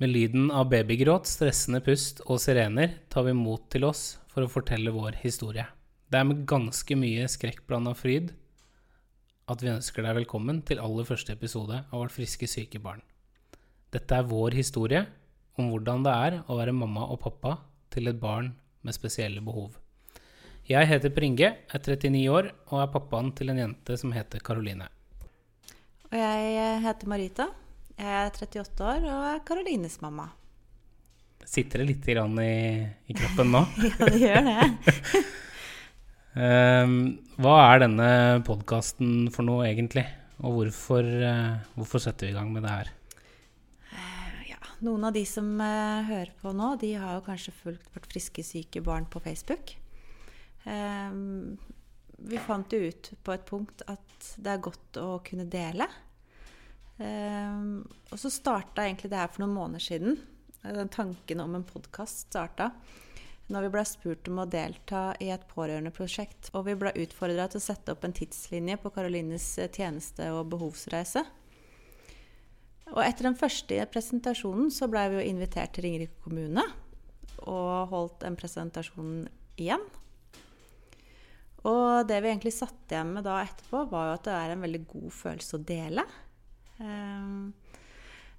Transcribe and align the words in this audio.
Med 0.00 0.12
lyden 0.14 0.50
av 0.54 0.68
babygråt, 0.70 1.26
stressende 1.26 1.80
pust 1.82 2.20
og 2.30 2.38
sirener 2.38 2.92
tar 3.10 3.24
vi 3.26 3.32
mot 3.34 3.64
til 3.66 3.82
oss 3.88 4.02
for 4.30 4.46
å 4.46 4.50
fortelle 4.52 4.92
vår 4.94 5.16
historie. 5.24 5.64
Det 6.06 6.20
er 6.20 6.28
med 6.28 6.44
ganske 6.46 6.94
mye 6.94 7.24
skrekkblanda 7.26 7.96
fryd 7.98 8.30
at 9.50 9.64
vi 9.64 9.72
ønsker 9.72 10.06
deg 10.06 10.20
velkommen 10.20 10.62
til 10.70 10.78
aller 10.78 11.10
første 11.10 11.34
episode 11.34 11.82
av 11.82 11.98
Vårt 11.98 12.14
friske 12.14 12.46
syke 12.46 12.78
barn. 12.78 13.02
Dette 13.90 14.14
er 14.14 14.30
vår 14.30 14.60
historie 14.60 15.02
om 15.58 15.72
hvordan 15.72 16.06
det 16.06 16.14
er 16.30 16.40
å 16.46 16.62
være 16.62 16.78
mamma 16.78 17.10
og 17.10 17.24
pappa 17.26 17.58
til 17.90 18.06
et 18.06 18.22
barn 18.22 18.54
med 18.86 18.94
spesielle 18.94 19.42
behov. 19.42 19.80
Jeg 20.70 20.94
heter 20.94 21.10
Pringe, 21.10 21.56
er 21.58 21.88
39 21.90 22.28
år 22.30 22.54
og 22.68 22.84
er 22.84 22.92
pappaen 22.94 23.34
til 23.34 23.50
en 23.50 23.64
jente 23.66 23.98
som 23.98 24.14
heter 24.14 24.46
Karoline. 24.46 24.92
Og 26.12 26.20
jeg 26.22 26.84
heter 26.86 27.10
Marita. 27.10 27.54
Jeg 27.98 28.14
er 28.14 28.28
38 28.30 28.84
år 28.86 29.06
og 29.10 29.24
er 29.26 29.40
Karolines 29.46 29.96
mamma. 29.98 30.28
Sitter 31.48 31.82
det 31.82 31.88
litt 31.88 32.06
i, 32.06 32.14
i 33.10 33.16
kroppen 33.16 33.50
nå? 33.50 33.62
ja, 33.98 34.06
det 34.06 34.20
gjør 34.20 34.46
det. 34.46 35.24
um, 36.38 36.94
hva 37.42 37.56
er 37.64 37.82
denne 37.82 38.10
podkasten 38.46 39.32
for 39.34 39.48
noe, 39.48 39.66
egentlig? 39.66 40.06
Og 40.44 40.60
hvorfor, 40.60 41.02
uh, 41.02 41.58
hvorfor, 41.74 42.04
setter 42.04 42.28
vi 42.28 42.34
i 42.34 42.38
gang 42.38 42.52
med 42.54 42.68
det 42.68 42.76
her? 42.76 42.92
Uh, 43.90 44.40
ja, 44.52 44.62
noen 44.86 45.08
av 45.10 45.18
de 45.18 45.24
som 45.26 45.50
uh, 45.58 46.06
hører 46.06 46.30
på 46.38 46.54
nå, 46.54 46.76
de 46.78 46.94
har 47.02 47.18
jo 47.18 47.26
kanskje 47.26 47.56
fulgt 47.64 47.90
Vårt 47.96 48.06
friske 48.12 48.46
syke 48.46 48.84
barn 48.84 49.10
på 49.10 49.24
Facebook. 49.24 49.74
Um, 50.62 51.56
vi 52.30 52.38
fant 52.46 52.70
jo 52.70 52.78
ut 52.86 53.10
på 53.24 53.34
et 53.34 53.48
punkt 53.48 53.82
at 53.90 54.36
det 54.38 54.54
er 54.54 54.68
godt 54.70 55.02
å 55.02 55.16
kunne 55.26 55.50
dele. 55.50 55.90
Um, 56.98 57.84
og 58.10 58.18
så 58.18 58.30
starta 58.32 58.82
egentlig 58.82 59.12
det 59.12 59.20
her 59.20 59.30
for 59.30 59.44
noen 59.44 59.54
måneder 59.54 59.84
siden. 59.84 60.18
Den 60.64 60.90
tanken 60.90 61.40
om 61.44 61.54
en 61.54 61.66
podkast 61.66 62.26
starta 62.26 62.72
når 63.48 63.64
vi 63.64 63.70
ble 63.72 63.82
spurt 63.88 64.28
om 64.28 64.42
å 64.42 64.48
delta 64.50 65.02
i 65.24 65.30
et 65.32 65.46
pårørendeprosjekt. 65.48 66.50
Og 66.52 66.66
vi 66.66 66.76
ble 66.76 66.92
utfordra 67.04 67.46
til 67.48 67.60
å 67.60 67.64
sette 67.64 67.94
opp 67.94 68.04
en 68.04 68.16
tidslinje 68.16 68.76
på 68.82 68.92
Karolines 68.92 69.46
eh, 69.60 69.70
tjeneste- 69.72 70.28
og 70.36 70.50
behovsreise. 70.52 71.24
Og 72.92 73.00
etter 73.04 73.28
den 73.28 73.38
første 73.38 73.78
presentasjonen 73.92 74.68
så 74.72 74.88
blei 74.88 75.06
vi 75.12 75.20
jo 75.20 75.30
invitert 75.30 75.74
til 75.76 75.86
Ringerike 75.86 76.24
kommune 76.24 76.64
og 77.48 77.90
holdt 77.92 78.24
en 78.26 78.36
presentasjon 78.36 79.26
igjen. 79.60 79.84
Og 81.68 82.08
det 82.08 82.20
vi 82.22 82.30
egentlig 82.30 82.54
satt 82.56 82.92
igjen 82.92 83.12
med 83.16 83.26
da 83.26 83.40
etterpå, 83.42 83.84
var 83.90 84.08
jo 84.08 84.16
at 84.16 84.26
det 84.28 84.34
er 84.36 84.54
en 84.54 84.64
veldig 84.64 84.80
god 84.88 85.12
følelse 85.14 85.58
å 85.58 85.66
dele. 85.68 86.04
Ehm, 86.78 87.52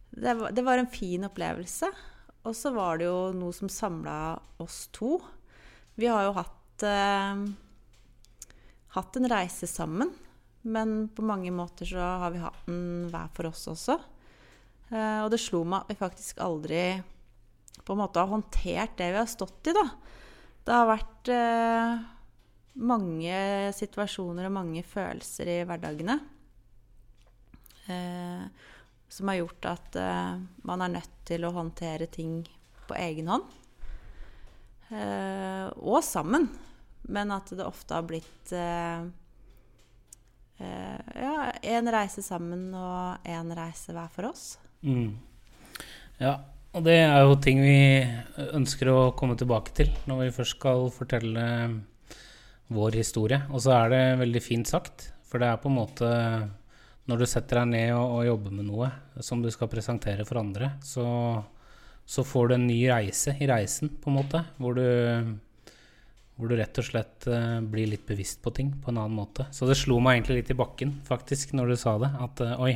det 0.09 0.33
var, 0.33 0.51
det 0.51 0.65
var 0.65 0.81
en 0.81 0.91
fin 0.91 1.27
opplevelse. 1.27 1.91
Og 2.47 2.55
så 2.55 2.71
var 2.73 2.99
det 2.99 3.09
jo 3.09 3.31
noe 3.35 3.55
som 3.55 3.71
samla 3.71 4.15
oss 4.63 4.87
to. 4.95 5.17
Vi 5.99 6.07
har 6.07 6.23
jo 6.27 6.35
hatt, 6.37 6.85
eh, 6.87 7.43
hatt 8.95 9.19
en 9.19 9.29
reise 9.29 9.67
sammen. 9.67 10.13
Men 10.61 11.07
på 11.15 11.23
mange 11.23 11.51
måter 11.55 11.87
så 11.87 12.03
har 12.23 12.31
vi 12.31 12.43
hatt 12.43 12.65
den 12.67 13.07
hver 13.11 13.29
for 13.35 13.49
oss 13.51 13.67
også. 13.71 13.99
Eh, 14.89 15.19
og 15.23 15.29
det 15.31 15.39
slo 15.39 15.63
meg 15.63 15.85
at 15.85 15.91
vi 15.91 15.99
faktisk 15.99 16.41
aldri 16.43 16.83
på 17.85 17.95
en 17.95 18.01
måte 18.01 18.21
har 18.21 18.31
håndtert 18.31 18.97
det 18.99 19.11
vi 19.13 19.21
har 19.21 19.29
stått 19.29 19.69
i, 19.71 19.75
da. 19.75 19.85
Det 20.65 20.75
har 20.75 20.89
vært 20.89 21.31
eh, 21.33 22.01
mange 22.85 23.37
situasjoner 23.77 24.49
og 24.49 24.57
mange 24.59 24.83
følelser 24.85 25.49
i 25.49 25.57
hverdagene. 25.69 26.19
Eh, 27.89 28.43
som 29.09 29.31
har 29.31 29.39
gjort 29.39 29.65
at 29.65 29.95
eh, 29.97 30.35
man 30.69 30.83
er 30.85 30.93
nødt 30.99 31.15
til 31.25 31.45
å 31.45 31.53
håndtere 31.55 32.05
ting 32.13 32.43
på 32.89 32.97
egen 32.97 33.29
hånd. 33.31 33.47
Eh, 34.89 35.65
og 35.77 36.03
sammen. 36.05 36.49
Men 37.09 37.33
at 37.33 37.49
det 37.55 37.65
ofte 37.65 37.97
har 37.97 38.05
blitt 38.05 38.53
eh, 38.53 39.01
eh, 40.61 41.17
ja, 41.17 41.49
en 41.73 41.91
reise 41.93 42.21
sammen 42.25 42.69
og 42.77 43.25
en 43.25 43.53
reise 43.57 43.95
hver 43.95 44.13
for 44.13 44.29
oss. 44.29 44.45
Mm. 44.85 45.17
Ja, 46.19 46.35
og 46.75 46.85
det 46.85 46.99
er 47.01 47.23
jo 47.25 47.37
ting 47.41 47.63
vi 47.63 47.79
ønsker 48.53 48.91
å 48.93 48.99
komme 49.17 49.37
tilbake 49.39 49.73
til 49.77 49.89
når 50.09 50.27
vi 50.27 50.35
først 50.37 50.59
skal 50.59 50.89
fortelle 50.93 51.45
vår 52.69 52.99
historie. 52.99 53.41
Og 53.49 53.63
så 53.65 53.73
er 53.79 53.93
det 53.93 54.03
veldig 54.21 54.43
fint 54.45 54.69
sagt, 54.69 55.09
for 55.25 55.41
det 55.41 55.49
er 55.49 55.61
på 55.61 55.71
en 55.71 55.79
måte 55.79 56.09
når 57.09 57.23
du 57.23 57.27
setter 57.29 57.61
deg 57.61 57.71
ned 57.71 57.91
og, 57.95 58.19
og, 58.19 58.25
jobber 58.27 58.53
med 58.53 58.67
noe 58.69 58.89
som 59.25 59.41
du 59.41 59.49
skal 59.53 59.71
presentere 59.71 60.25
for 60.27 60.41
andre, 60.41 60.75
så, 60.85 61.05
så, 62.05 62.25
får 62.25 62.49
du 62.49 62.55
en 62.55 62.67
ny 62.69 62.79
reise 62.91 63.33
i 63.41 63.47
reisen, 63.49 63.91
på 63.97 64.11
en 64.11 64.19
måte. 64.19 64.43
Hvor 64.61 64.77
du, 64.77 64.85
hvor 66.37 66.51
du 66.51 66.55
rett 66.59 66.77
og 66.79 66.85
slett 66.85 67.25
uh, 67.31 67.59
blir 67.65 67.89
litt 67.91 68.05
bevisst 68.07 68.43
på 68.45 68.53
ting 68.55 68.71
på 68.77 68.93
en 68.93 69.01
annen 69.01 69.17
måte. 69.17 69.47
Så 69.55 69.67
det 69.69 69.79
slo 69.79 69.97
meg 70.03 70.19
egentlig 70.19 70.41
litt 70.43 70.53
i 70.53 70.59
bakken, 70.59 70.93
faktisk, 71.07 71.55
når 71.57 71.73
du 71.73 71.79
sa 71.81 71.97
det. 72.03 72.11
At 72.27 72.45
uh, 72.45 72.53
oi, 72.63 72.75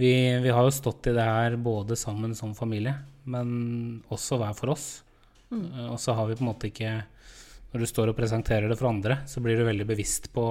vi, 0.00 0.12
vi, 0.42 0.50
har 0.50 0.66
jo 0.66 0.74
stått 0.74 1.12
i 1.12 1.14
det 1.16 1.24
her 1.24 1.56
både 1.60 1.96
sammen 2.00 2.34
som 2.36 2.56
familie, 2.58 2.96
men 3.30 4.02
også 4.12 4.40
hver 4.40 4.58
for 4.58 4.74
oss. 4.74 4.90
Mm. 5.54 5.64
Uh, 5.70 5.86
og 5.94 5.98
så 6.02 6.18
har 6.18 6.28
vi 6.28 6.36
på 6.36 6.44
en 6.44 6.52
måte 6.52 6.68
ikke 6.70 6.92
Når 7.70 7.82
du 7.82 7.86
står 7.86 8.10
og 8.10 8.18
presenterer 8.18 8.66
det 8.66 8.76
for 8.78 8.90
andre, 8.90 9.22
så 9.30 9.38
blir 9.40 9.56
du 9.56 9.62
veldig 9.62 9.86
bevisst 9.86 10.32
på 10.34 10.44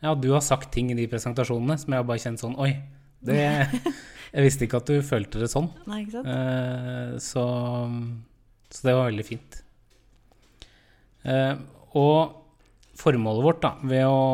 ja, 0.00 0.14
du 0.16 0.30
har 0.32 0.42
sagt 0.44 0.72
ting 0.74 0.90
i 0.92 0.96
de 0.96 1.06
presentasjonene 1.10 1.76
som 1.80 1.92
jeg 1.92 2.00
har 2.00 2.08
bare 2.08 2.22
kjent 2.22 2.40
sånn 2.40 2.56
Oi, 2.60 2.72
det, 3.26 3.40
jeg 4.34 4.46
visste 4.46 4.66
ikke 4.66 4.80
at 4.80 4.90
du 4.90 5.00
følte 5.04 5.42
det 5.42 5.50
sånn. 5.52 5.68
Nei, 5.90 6.02
ikke 6.06 6.18
sant? 6.18 6.30
Eh, 6.32 7.14
så, 7.20 7.44
så, 8.70 8.82
det 8.86 8.96
var 8.96 9.10
veldig 9.10 9.26
fint. 9.28 9.60
Eh, 11.28 11.54
og 12.00 12.36
formålet 13.00 13.44
vårt 13.44 13.62
da, 13.64 13.74
ved 13.92 14.06
å, 14.08 14.24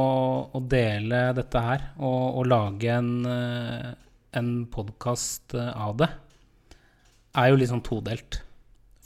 å 0.55 0.63
dele 0.71 1.29
dette 1.37 1.63
her 1.63 1.91
og, 1.99 2.41
og 2.41 2.49
lage 2.51 2.91
en, 2.91 3.11
uh, 3.27 3.93
en 4.35 4.51
podkast 4.71 5.55
av 5.55 5.95
det, 6.03 6.09
er 7.39 7.53
jo 7.53 7.61
litt 7.61 7.71
sånn 7.71 7.85
todelt. 7.87 8.41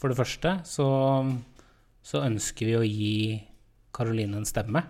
For 0.01 0.13
det 0.13 0.17
første 0.17 0.55
så, 0.65 0.89
så 2.01 2.25
ønsker 2.25 2.71
vi 2.71 2.79
å 2.79 2.87
gi 2.87 3.17
Karoline 3.93 4.41
en 4.41 4.49
stemme. 4.49 4.85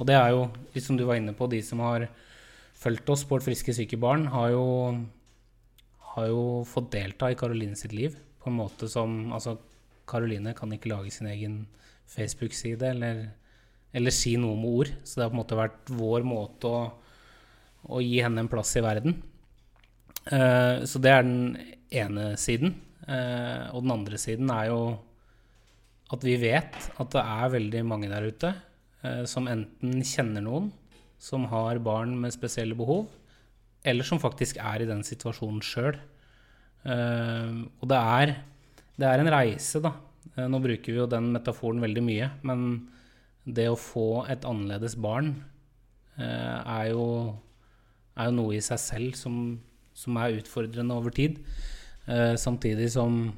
Og 0.00 0.08
det 0.08 0.16
er 0.16 0.32
jo, 0.32 0.46
som 0.80 0.96
du 0.98 1.04
var 1.08 1.18
inne 1.20 1.34
på, 1.36 1.48
de 1.50 1.60
som 1.64 1.82
har 1.84 2.06
fulgt 2.82 3.10
oss 3.12 3.24
på 3.26 3.36
Vårt 3.36 3.46
friske 3.46 3.74
syke 3.76 3.98
barn, 4.00 4.26
har 4.32 4.52
jo, 4.54 4.64
har 6.14 6.30
jo 6.30 6.44
fått 6.68 6.92
delta 6.94 7.30
i 7.30 7.38
Karoline 7.38 7.78
sitt 7.78 7.94
liv 7.94 8.16
på 8.42 8.50
en 8.50 8.58
måte 8.58 8.88
som 8.90 9.32
Altså, 9.32 9.56
Karoline 10.08 10.54
kan 10.58 10.72
ikke 10.74 10.90
lage 10.90 11.12
sin 11.14 11.28
egen 11.30 11.60
Facebook-side 12.10 12.88
eller, 12.88 13.20
eller, 13.94 14.14
si 14.14 14.34
noe 14.40 14.58
med 14.58 14.80
ord. 14.80 14.90
Så 15.04 15.18
det 15.18 15.24
har 15.24 15.30
på 15.30 15.36
en 15.36 15.42
måte 15.42 15.60
vært 15.60 15.92
vår 15.94 16.26
måte 16.26 16.72
å, 16.72 16.80
å 17.86 18.02
gi 18.02 18.18
henne 18.24 18.42
en 18.42 18.50
plass 18.50 18.74
i 18.76 18.82
verden. 18.84 19.20
Uh, 20.26 20.82
så 20.88 21.00
det 21.02 21.14
er 21.14 21.24
den 21.26 21.54
ene 22.02 22.32
siden. 22.40 22.74
Uh, 23.06 23.70
og 23.72 23.86
den 23.86 23.94
andre 23.94 24.18
siden 24.20 24.50
er 24.54 24.68
jo 24.72 24.82
at 26.12 26.26
vi 26.26 26.36
vet 26.42 26.76
at 27.00 27.14
det 27.14 27.22
er 27.22 27.54
veldig 27.54 27.86
mange 27.88 28.10
der 28.10 28.26
ute 28.28 28.52
som 29.26 29.48
enten 29.50 29.98
kjenner 30.06 30.44
noen 30.44 30.68
som 31.22 31.46
har 31.52 31.78
barn 31.82 32.16
med 32.18 32.34
spesielle 32.34 32.76
behov, 32.78 33.06
eller 33.86 34.06
som 34.06 34.20
faktisk 34.22 34.58
er 34.62 34.82
i 34.82 34.88
den 34.88 35.04
situasjonen 35.06 35.62
sjøl. 35.62 35.98
Eh, 36.82 37.52
og 37.78 37.90
det 37.90 37.98
er, 37.98 38.32
det 38.98 39.06
er, 39.06 39.22
en 39.22 39.30
reise, 39.30 39.82
da. 39.84 39.94
Eh, 40.34 40.48
nå 40.50 40.58
bruker 40.62 40.90
vi 40.90 40.98
jo 40.98 41.10
den 41.10 41.30
metaforen 41.34 41.82
veldig 41.82 42.02
mye, 42.06 42.30
men 42.46 42.66
det 43.46 43.68
å 43.70 43.78
få 43.78 44.24
et 44.30 44.46
annerledes 44.46 44.94
barn 45.02 45.34
er 46.22 46.90
jo, 46.92 47.04
er 48.14 48.28
jo 48.28 48.34
noe 48.36 48.52
i 48.54 48.60
seg 48.62 48.78
selv 48.78 49.16
som, 49.18 49.56
som 49.96 50.18
er 50.20 50.36
utfordrende 50.36 50.94
over 50.94 51.10
tid. 51.16 51.40
samtidig 52.38 52.90
som 52.92 53.32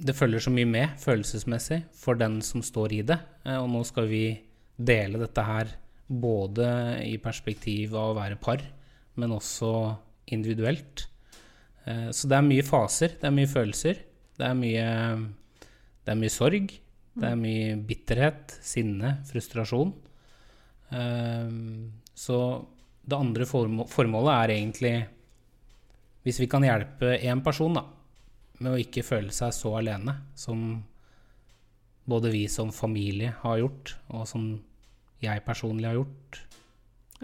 det 0.00 0.16
følger 0.16 0.42
så 0.42 0.52
mye 0.54 0.68
med 0.68 0.98
følelsesmessig 1.02 1.80
for 1.96 2.18
den 2.18 2.40
som 2.44 2.62
står 2.64 2.96
i 2.96 3.02
det. 3.06 3.18
Eh, 3.46 3.58
og 3.60 3.68
nå 3.72 3.82
skal 3.86 4.08
vi 4.10 4.26
dele 4.74 5.20
dette 5.22 5.44
her 5.46 5.70
både 6.04 6.68
i 7.06 7.16
perspektiv 7.22 7.94
av 7.96 8.12
å 8.12 8.18
være 8.18 8.40
par, 8.40 8.62
men 9.20 9.36
også 9.36 9.70
individuelt. 10.34 11.06
Eh, 11.86 12.10
så 12.10 12.30
det 12.30 12.38
er 12.38 12.48
mye 12.48 12.66
faser, 12.66 13.16
det 13.20 13.28
er 13.28 13.36
mye 13.36 13.50
følelser. 13.50 14.02
Det 14.34 14.46
er 14.48 14.56
mye, 14.58 14.88
det 16.04 16.12
er 16.12 16.20
mye 16.20 16.32
sorg. 16.32 16.72
Det 17.14 17.28
er 17.28 17.36
mye 17.38 17.74
bitterhet, 17.86 18.56
sinne, 18.66 19.18
frustrasjon. 19.28 19.92
Eh, 20.90 21.52
så 22.14 22.38
det 23.04 23.18
andre 23.18 23.46
formålet 23.46 24.32
er 24.32 24.52
egentlig 24.54 24.94
Hvis 26.24 26.38
vi 26.40 26.46
kan 26.48 26.64
hjelpe 26.64 27.18
én 27.20 27.42
person, 27.44 27.74
da, 27.76 27.82
med 28.64 28.74
å 28.74 28.80
ikke 28.80 29.04
føle 29.06 29.32
seg 29.34 29.52
så 29.54 29.74
alene 29.78 30.16
som 30.38 30.82
både 32.08 32.30
vi 32.34 32.42
som 32.52 32.72
familie 32.74 33.30
har 33.40 33.60
gjort, 33.62 33.94
og 34.12 34.26
som 34.28 34.48
jeg 35.24 35.44
personlig 35.46 35.86
har 35.88 35.96
gjort. 36.00 36.40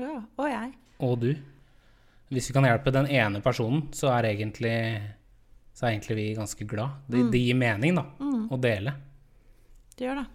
Ja, 0.00 0.14
og 0.40 0.46
jeg. 0.48 0.70
Og 1.04 1.18
du. 1.20 1.30
hvis 2.30 2.46
vi 2.48 2.54
kan 2.54 2.64
hjelpe 2.64 2.92
den 2.94 3.08
ene 3.10 3.40
personen, 3.44 3.88
så 3.92 4.12
er 4.14 4.28
egentlig, 4.30 4.76
så 5.74 5.86
er 5.88 5.96
egentlig 5.96 6.16
vi 6.16 6.26
ganske 6.38 6.64
glad. 6.70 7.00
Det, 7.10 7.18
Mm. 7.24 7.30
det 7.32 7.40
gir 7.42 7.56
mening, 7.58 7.94
da, 7.98 8.04
å 8.54 8.60
dele. 8.60 8.92
Det 9.96 10.06
gjør 10.06 10.20
det. 10.22 10.26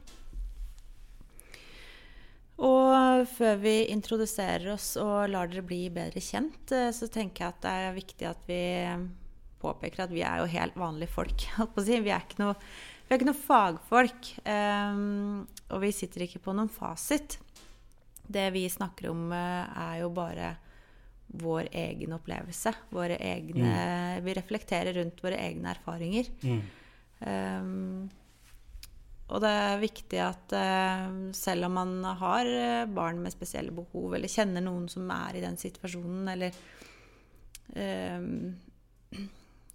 Og 2.65 3.25
før 3.27 3.57
vi 3.59 3.73
introduserer 3.91 4.69
oss 4.75 4.93
og 5.01 5.29
lar 5.33 5.47
dere 5.51 5.63
bli 5.67 5.89
bedre 5.91 6.21
kjent, 6.23 6.71
eh, 6.71 6.91
så 6.95 7.09
tenker 7.11 7.43
jeg 7.45 7.53
at 7.55 7.61
det 7.65 7.71
er 7.71 7.97
viktig 7.97 8.27
at 8.29 8.45
vi 8.47 8.59
påpeker 9.65 10.06
at 10.06 10.13
vi 10.13 10.23
er 10.25 10.41
jo 10.41 10.51
helt 10.51 10.77
vanlige 10.79 11.13
folk. 11.13 11.47
Vi 11.85 11.97
er 12.12 12.21
ikke 12.21 12.41
noe, 12.44 12.56
er 13.09 13.17
ikke 13.17 13.29
noe 13.29 13.38
fagfolk. 13.38 14.29
ehm, 14.45 15.41
og 15.73 15.81
vi 15.83 15.91
sitter 15.94 16.25
ikke 16.25 16.44
på 16.45 16.53
noen 16.56 16.71
fasit. 16.71 17.39
Det 18.25 18.47
vi 18.53 18.65
snakker 18.69 19.12
om, 19.12 19.27
eh, 19.33 19.81
er 19.89 20.00
jo 20.01 20.09
bare 20.13 20.56
vår 21.35 21.69
egen 21.71 22.13
opplevelse. 22.15 22.73
Våre 22.94 23.17
egne, 23.17 24.21
Vi 24.23 24.33
reflekterer 24.33 24.94
rundt 24.94 25.21
våre 25.23 25.38
egne 25.41 25.73
erfaringer. 25.73 26.29
Mm. 26.45 26.62
Um, 27.25 28.09
og 29.33 29.41
det 29.41 29.50
er 29.50 29.81
viktig 29.81 30.19
at 30.21 30.53
uh, 30.53 31.31
selv 31.33 31.65
om 31.65 31.77
man 31.79 31.94
har 32.19 32.45
eh, 32.45 32.85
barn 32.85 33.23
med 33.23 33.33
spesielle 33.33 33.73
behov, 33.73 34.13
eller 34.13 34.29
kjenner 34.29 34.62
noen 34.62 34.85
som 34.91 35.09
er 35.15 35.39
i 35.39 35.41
den 35.41 35.57
situasjonen, 35.57 36.27
eller 36.35 36.59
ehm, 37.73 38.53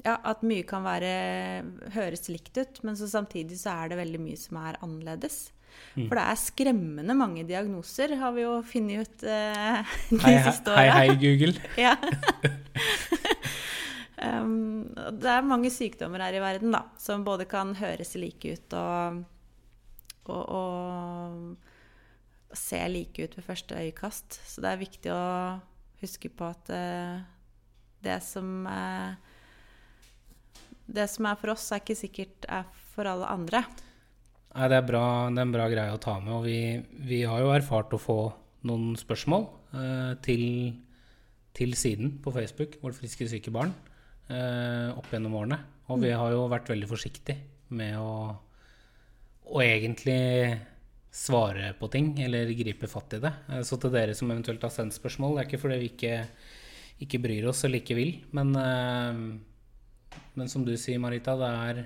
Ja, 0.01 0.17
at 0.25 0.45
mye 0.47 0.65
kan 0.65 0.85
være 0.87 1.11
høres 1.93 2.29
likt 2.33 2.57
ut, 2.57 2.79
men 2.87 2.97
så 2.97 3.09
samtidig 3.11 3.59
så 3.61 3.75
er 3.83 3.93
det 3.93 4.01
veldig 4.01 4.21
mye 4.23 4.39
som 4.41 4.61
er 4.63 4.79
annerledes. 4.81 5.51
For 5.95 6.17
det 6.17 6.23
er 6.23 6.39
skremmende 6.41 7.15
mange 7.17 7.45
diagnoser, 7.49 8.15
har 8.21 8.33
vi 8.37 8.43
jo 8.45 8.57
funnet 8.67 9.07
ut 9.07 9.25
eh, 9.29 9.93
de 10.11 10.19
Hei, 10.23 10.35
hei, 10.35 10.43
siste 10.47 10.75
hei, 10.77 10.87
åra. 10.87 10.97
hei, 10.99 11.09
Google. 11.21 11.55
Ja. 11.87 11.95
um, 14.27 14.89
det 15.21 15.31
er 15.35 15.47
mange 15.47 15.71
sykdommer 15.73 16.25
her 16.25 16.37
i 16.39 16.43
verden 16.43 16.75
da, 16.75 16.85
som 17.01 17.25
både 17.27 17.47
kan 17.51 17.75
høres 17.79 18.15
like 18.21 18.55
ut 18.57 18.77
og, 18.79 19.23
og, 20.31 20.45
og 20.61 22.57
se 22.57 22.81
like 22.91 23.25
ut 23.25 23.37
ved 23.39 23.47
første 23.47 23.79
øyekast. 23.79 24.41
Så 24.47 24.65
det 24.65 24.73
er 24.73 24.85
viktig 24.85 25.13
å 25.15 25.25
huske 26.01 26.33
på 26.33 26.49
at 26.49 26.73
eh, 26.75 27.21
det 28.05 28.21
som 28.25 28.65
eh, 28.67 29.30
Det 30.91 31.07
som 31.11 31.29
er 31.31 31.39
for 31.39 31.55
oss, 31.55 31.69
er 31.71 31.83
ikke 31.83 31.99
sikkert 31.99 32.49
er 32.51 32.67
for 32.95 33.07
alle 33.07 33.29
andre. 33.31 33.63
Nei, 34.51 34.67
det 34.73 34.81
er, 34.81 34.87
bra, 34.87 35.03
det 35.31 35.39
er 35.39 35.47
en 35.47 35.55
bra 35.55 35.67
greie 35.71 35.95
å 35.95 36.01
ta 36.03 36.17
med. 36.19 36.33
Og 36.35 36.47
vi, 36.49 36.59
vi 37.07 37.23
har 37.29 37.43
jo 37.45 37.53
erfart 37.55 37.95
å 37.95 38.01
få 38.03 38.19
noen 38.67 38.97
spørsmål 38.99 39.47
eh, 39.79 40.15
til, 40.27 40.43
til 41.57 41.77
siden 41.79 42.17
på 42.25 42.33
Facebook, 42.35 42.75
Vårt 42.83 42.99
friske 42.99 43.29
syke 43.31 43.53
barn, 43.55 43.71
eh, 44.29 44.91
opp 44.91 45.07
gjennom 45.15 45.39
årene. 45.39 45.61
Og 45.91 46.03
vi 46.03 46.11
har 46.15 46.35
jo 46.35 46.49
vært 46.51 46.71
veldig 46.71 46.89
forsiktige 46.91 47.39
med 47.79 47.95
å, 48.03 48.35
å 49.47 49.63
egentlig 49.63 50.19
svare 51.15 51.73
på 51.79 51.89
ting, 51.91 52.13
eller 52.23 52.51
gripe 52.59 52.91
fatt 52.91 53.15
i 53.19 53.23
det. 53.23 53.33
Eh, 53.51 53.63
Så 53.67 53.79
til 53.79 53.95
dere 53.95 54.17
som 54.19 54.31
eventuelt 54.35 54.67
har 54.67 54.75
sendt 54.75 54.99
spørsmål, 54.99 55.37
det 55.37 55.45
er 55.45 55.49
ikke 55.53 55.63
fordi 55.63 55.79
vi 55.85 55.93
ikke, 55.95 56.17
ikke 57.07 57.23
bryr 57.23 57.49
oss 57.51 57.63
eller 57.67 57.83
ikke 57.85 57.99
vil, 57.99 58.13
men, 58.35 58.53
eh, 58.59 59.23
men 60.35 60.49
som 60.49 60.65
du 60.67 60.73
sier, 60.79 61.01
Marita, 61.03 61.37
det 61.39 61.51
er 61.71 61.83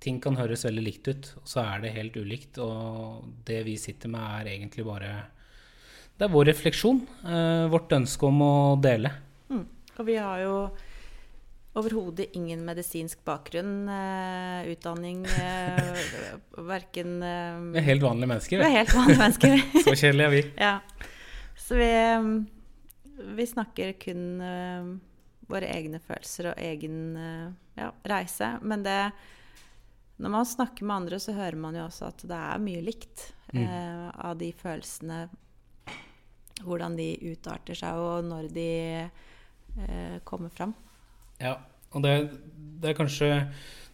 ting 0.00 0.20
kan 0.22 0.38
høres 0.38 0.64
veldig 0.64 0.84
likt 0.84 1.10
ut, 1.10 1.32
og 1.42 1.48
så 1.48 1.62
er 1.64 1.82
det 1.84 1.94
helt 1.96 2.16
ulikt. 2.16 2.60
Og 2.62 3.26
det 3.46 3.62
vi 3.66 3.76
sitter 3.80 4.12
med, 4.12 4.22
er 4.40 4.54
egentlig 4.54 4.86
bare 4.86 5.10
Det 6.16 6.26
er 6.26 6.32
vår 6.32 6.50
refleksjon. 6.50 7.02
Eh, 7.24 7.66
vårt 7.72 7.92
ønske 7.96 8.28
om 8.28 8.42
å 8.44 8.54
dele. 8.80 9.12
Mm. 9.48 9.66
Og 9.98 10.06
vi 10.08 10.16
har 10.20 10.40
jo 10.44 10.54
overhodet 11.80 12.32
ingen 12.36 12.64
medisinsk 12.66 13.22
bakgrunn, 13.24 13.88
eh, 13.88 14.70
utdanning, 14.72 15.24
eh, 15.24 16.00
verken 16.72 17.22
eh, 17.22 17.60
Vi 17.76 17.80
er 17.80 17.88
helt 17.92 18.04
vanlige 18.04 18.32
mennesker. 18.34 18.60
Vi 18.60 18.68
er 18.68 18.78
helt 18.80 18.96
vanlige 18.96 19.22
mennesker. 19.22 19.62
Så 19.86 19.94
kjedelige 19.94 20.26
er 20.26 20.34
vi. 20.34 20.42
ja. 20.60 20.74
Så 21.60 21.76
vi, 21.78 21.86
eh, 21.86 23.30
vi 23.36 23.46
snakker 23.46 23.94
kun 24.02 24.24
eh, 24.42 24.90
våre 25.50 25.68
egne 25.70 26.00
følelser 26.02 26.52
og 26.52 26.62
egen 26.62 27.00
eh, 27.18 27.50
ja, 27.80 27.90
reise. 28.08 28.54
Men 28.62 28.84
det 28.86 29.12
Når 30.20 30.30
man 30.30 30.46
snakker 30.46 30.84
med 30.84 30.96
andre, 30.96 31.18
så 31.18 31.32
hører 31.32 31.56
man 31.56 31.76
jo 31.76 31.86
også 31.86 32.10
at 32.10 32.22
det 32.28 32.36
er 32.36 32.60
mye 32.60 32.82
likt 32.84 33.32
eh, 33.54 34.08
av 34.12 34.36
de 34.38 34.52
følelsene. 34.52 35.28
Hvordan 36.60 36.96
de 36.98 37.14
utarter 37.30 37.74
seg, 37.74 37.96
og 37.96 38.26
når 38.28 38.50
de 38.52 38.70
eh, 39.00 40.18
kommer 40.28 40.52
fram. 40.52 40.74
Ja, 41.40 41.54
og 41.96 42.04
det, 42.04 42.12
det 42.82 42.90
er 42.90 42.98
kanskje 42.98 43.30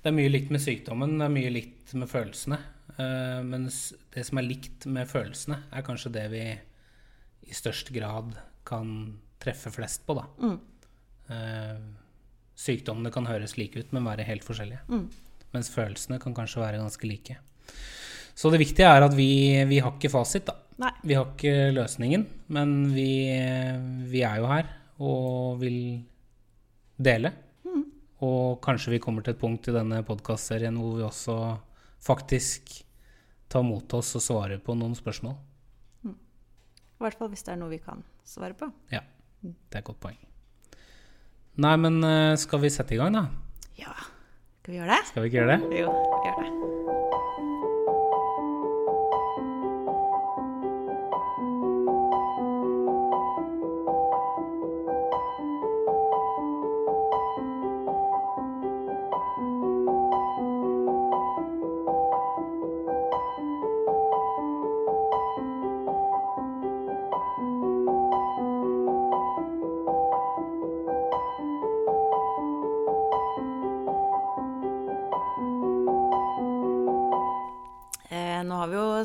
Det 0.02 0.10
er 0.10 0.16
mye 0.16 0.30
likt 0.30 0.50
med 0.50 0.62
sykdommen, 0.62 1.14
det 1.18 1.26
er 1.28 1.34
mye 1.34 1.52
likt 1.54 1.94
med 1.94 2.10
følelsene. 2.10 2.58
Eh, 2.96 3.40
mens 3.44 3.92
det 4.14 4.24
som 4.26 4.38
er 4.38 4.46
likt 4.46 4.86
med 4.90 5.08
følelsene, 5.10 5.62
er 5.70 5.86
kanskje 5.86 6.12
det 6.14 6.26
vi 6.32 6.44
i 7.46 7.54
størst 7.54 7.90
grad 7.94 8.36
kan 8.66 8.92
treffe 9.42 9.70
flest 9.74 10.06
på, 10.06 10.16
da. 10.18 10.26
Mm. 10.42 10.58
Eh, 11.32 11.78
sykdommene 12.56 13.12
kan 13.14 13.28
høres 13.28 13.56
like 13.60 13.78
ut, 13.80 13.92
men 13.94 14.06
være 14.06 14.26
helt 14.28 14.46
forskjellige. 14.46 14.82
Mm. 14.88 15.06
Mens 15.56 15.70
følelsene 15.72 16.20
kan 16.22 16.34
kanskje 16.36 16.62
være 16.62 16.82
ganske 16.82 17.08
like. 17.08 17.38
Så 18.36 18.52
det 18.52 18.60
viktige 18.60 18.88
er 18.88 19.06
at 19.06 19.14
vi, 19.16 19.30
vi 19.68 19.80
har 19.80 19.94
ikke 19.96 20.12
fasit, 20.12 20.48
da. 20.48 20.58
Nei. 20.82 20.92
Vi 21.08 21.16
har 21.16 21.30
ikke 21.30 21.72
løsningen, 21.72 22.26
men 22.52 22.76
vi, 22.92 23.08
vi 24.12 24.20
er 24.28 24.42
jo 24.42 24.50
her 24.50 24.68
og 25.00 25.60
vil 25.62 25.78
dele. 27.00 27.32
Og 28.24 28.60
kanskje 28.64 28.94
vi 28.94 29.00
kommer 29.02 29.24
til 29.24 29.34
et 29.34 29.40
punkt 29.40 29.68
i 29.68 29.74
denne 29.74 30.00
podkastserien 30.06 30.76
hvor 30.80 30.94
vi 30.96 31.04
også 31.04 31.36
faktisk 32.06 32.72
tar 33.52 33.64
mot 33.66 33.92
oss 33.98 34.14
og 34.16 34.24
svarer 34.24 34.62
på 34.62 34.76
noen 34.78 34.96
spørsmål. 34.96 35.36
I 36.06 37.04
hvert 37.04 37.18
fall 37.18 37.28
hvis 37.32 37.44
det 37.44 37.52
er 37.52 37.60
noe 37.60 37.74
vi 37.74 37.80
kan 37.82 38.00
svare 38.24 38.56
på. 38.56 38.70
Ja, 38.92 39.02
det 39.42 39.76
er 39.76 39.82
et 39.82 39.90
godt 39.90 40.00
poeng. 40.00 40.16
Nei, 41.56 41.76
men 41.80 42.02
eh, 42.04 42.36
skal 42.40 42.60
vi 42.60 42.70
sette 42.72 42.96
i 42.96 43.00
gang, 43.00 43.16
da? 43.16 43.26
Ja. 43.80 43.94
Skal 44.60 44.74
vi 44.74 44.80
gjøre 44.80 44.96
det? 44.96 45.02
Skal 45.12 45.22
vi 45.24 45.30
ikke 45.30 45.40
gjøre 45.40 45.56
det? 45.56 45.80
Jo, 45.80 45.92
gjør 46.26 46.42
det. 46.42 46.75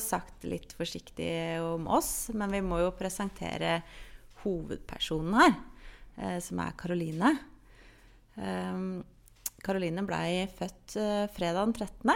Sagt 0.04 0.44
litt 0.50 0.74
forsiktig 0.78 1.32
om 1.64 1.88
oss, 1.92 2.30
men 2.34 2.52
vi 2.54 2.62
må 2.66 2.80
jo 2.84 2.92
presentere 2.98 3.78
hovedpersonen 4.44 5.38
her, 5.40 5.56
eh, 6.18 6.38
som 6.44 6.60
er 6.66 6.74
Karoline. 6.80 7.32
Karoline 9.62 10.04
blei 10.08 10.46
født 10.58 10.96
eh, 10.98 11.26
fredag 11.36 11.68
den 11.68 11.74
13. 11.78 12.14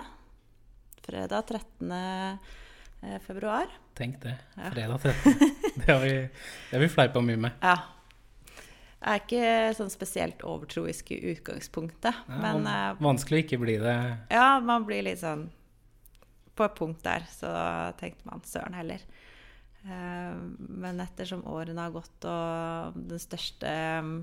Fredag 1.05 1.43
13. 1.51 1.91
eh, 1.91 3.19
februar. 3.21 3.67
Tenk 3.95 4.17
det. 4.23 4.37
Fredag 4.73 5.01
13. 5.03 5.51
Det 5.75 5.91
har 5.91 5.99
vi, 5.99 6.13
det 6.15 6.71
har 6.71 6.79
vi 6.79 6.87
fleipa 6.87 7.19
mye 7.21 7.35
med. 7.37 7.51
Ja. 7.61 7.73
Jeg 9.05 9.11
er 9.11 9.19
ikke 9.19 9.47
sånn 9.75 9.89
spesielt 9.91 10.39
overtroisk 10.47 11.09
i 11.11 11.17
utgangspunktet, 11.33 12.15
Ja, 12.29 12.37
men 12.41 12.63
van- 12.63 13.01
Vanskelig 13.03 13.41
å 13.41 13.43
ikke 13.43 13.59
bli 13.61 13.75
det. 13.83 13.95
Ja, 14.31 14.55
man 14.63 14.85
blir 14.87 15.03
litt 15.05 15.19
sånn 15.21 15.43
På 16.55 16.65
et 16.67 16.75
punkt 16.77 17.03
der 17.03 17.25
så 17.31 17.51
tenkte 17.99 18.29
man 18.29 18.43
søren 18.47 18.77
heller. 18.77 19.03
Eh, 19.85 20.37
Men 20.57 21.03
ettersom 21.03 21.45
årene 21.51 21.85
har 21.87 21.93
gått 21.93 22.27
og 22.29 22.95
den 22.95 23.21
største 23.21 23.73
mm, 24.05 24.15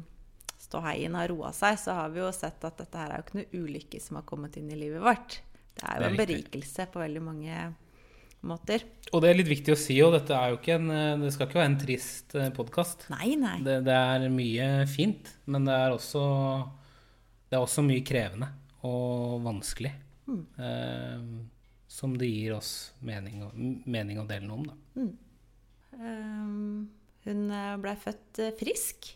ståheien 0.63 1.15
har 1.19 1.31
roa 1.31 1.53
seg, 1.55 1.79
så 1.79 1.95
har 2.01 2.11
vi 2.15 2.23
jo 2.23 2.31
sett 2.35 2.65
at 2.65 2.81
dette 2.81 2.99
her 2.99 3.13
er 3.13 3.21
jo 3.21 3.27
ikke 3.27 3.39
noe 3.41 3.63
ulykke 3.63 4.01
som 4.03 4.19
har 4.21 4.27
kommet 4.29 4.57
inn 4.59 4.71
i 4.73 4.79
livet 4.79 5.03
vårt. 5.05 5.41
Det 5.77 5.87
er 5.87 5.97
jo 5.97 6.03
Det 6.03 6.09
er 6.09 6.13
en 6.13 6.21
berikelse 6.23 6.89
på 6.93 7.03
veldig 7.03 7.23
mange 7.25 7.63
måter. 8.43 8.85
Og 9.13 9.23
det 9.23 9.31
er 9.31 9.39
litt 9.39 9.51
viktig 9.53 9.75
å 9.75 9.79
si 9.79 9.99
òg, 10.03 10.17
dette 10.17 10.35
er 10.35 10.51
jo 10.51 10.59
ikke 10.59 10.79
en 10.81 10.91
eh, 10.91 11.21
Det 11.23 11.33
skal 11.35 11.49
ikke 11.49 11.61
være 11.61 11.71
en 11.73 11.81
trist 11.85 12.37
podkast. 12.57 13.07
Nei, 13.13 13.35
nei. 13.39 13.59
Det, 13.63 13.79
det 13.87 13.99
er 13.99 14.27
mye 14.33 14.71
fint, 14.91 15.31
men 15.47 15.69
det 15.69 15.77
er 15.79 15.95
også 15.95 16.25
Det 17.51 17.59
er 17.59 17.63
også 17.63 17.85
mye 17.87 18.03
krevende 18.07 18.51
og 18.83 19.43
vanskelig. 19.45 19.93
Mm. 20.27 20.45
Eh, 20.59 21.27
som 21.93 22.17
det 22.19 22.31
gir 22.31 22.55
oss 22.57 22.93
mening, 23.05 23.43
mening 23.85 24.21
å 24.23 24.27
dele 24.29 24.49
noe 24.49 24.63
om, 24.63 24.69
da. 24.71 25.07
Um, 25.93 26.89
hun 27.27 27.43
blei 27.83 27.95
født 28.01 28.41
eh, 28.43 28.55
frisk 28.59 29.13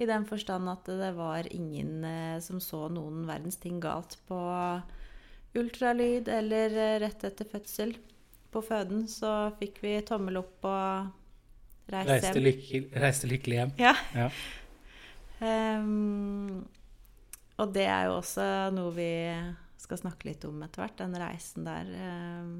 I 0.00 0.06
den 0.08 0.26
forstand 0.28 0.68
at 0.70 0.88
det 1.00 1.12
var 1.16 1.48
ingen 1.50 2.04
eh, 2.06 2.36
som 2.44 2.60
så 2.62 2.86
noen 2.92 3.24
verdens 3.28 3.58
ting 3.60 3.80
galt 3.82 4.18
på 4.28 4.38
ultralyd 5.58 6.30
eller 6.30 6.76
eh, 6.76 6.98
rett 7.02 7.24
etter 7.26 7.48
fødsel. 7.48 7.96
På 8.50 8.62
føden 8.64 9.06
så 9.10 9.50
fikk 9.58 9.80
vi 9.84 9.96
tommel 10.06 10.40
opp 10.40 10.66
og 10.68 11.90
reiste, 11.90 12.12
Reiste, 12.14 12.32
hjem. 12.36 12.46
lykke, 12.46 12.82
reiste 13.02 13.30
lykkelig 13.30 13.58
hjem. 13.58 13.74
Ja. 13.82 13.94
Ja. 14.14 14.28
Um, 15.40 16.62
og 17.60 17.74
det 17.74 17.86
er 17.90 18.08
jo 18.08 18.18
også 18.20 18.46
noe 18.76 18.94
vi 18.96 19.10
skal 19.80 20.00
snakke 20.00 20.28
litt 20.28 20.44
om 20.48 20.60
etter 20.66 20.84
hvert. 20.84 20.98
Den 21.00 21.16
reisen 21.20 21.66
der. 21.66 21.90
Um, 21.96 22.52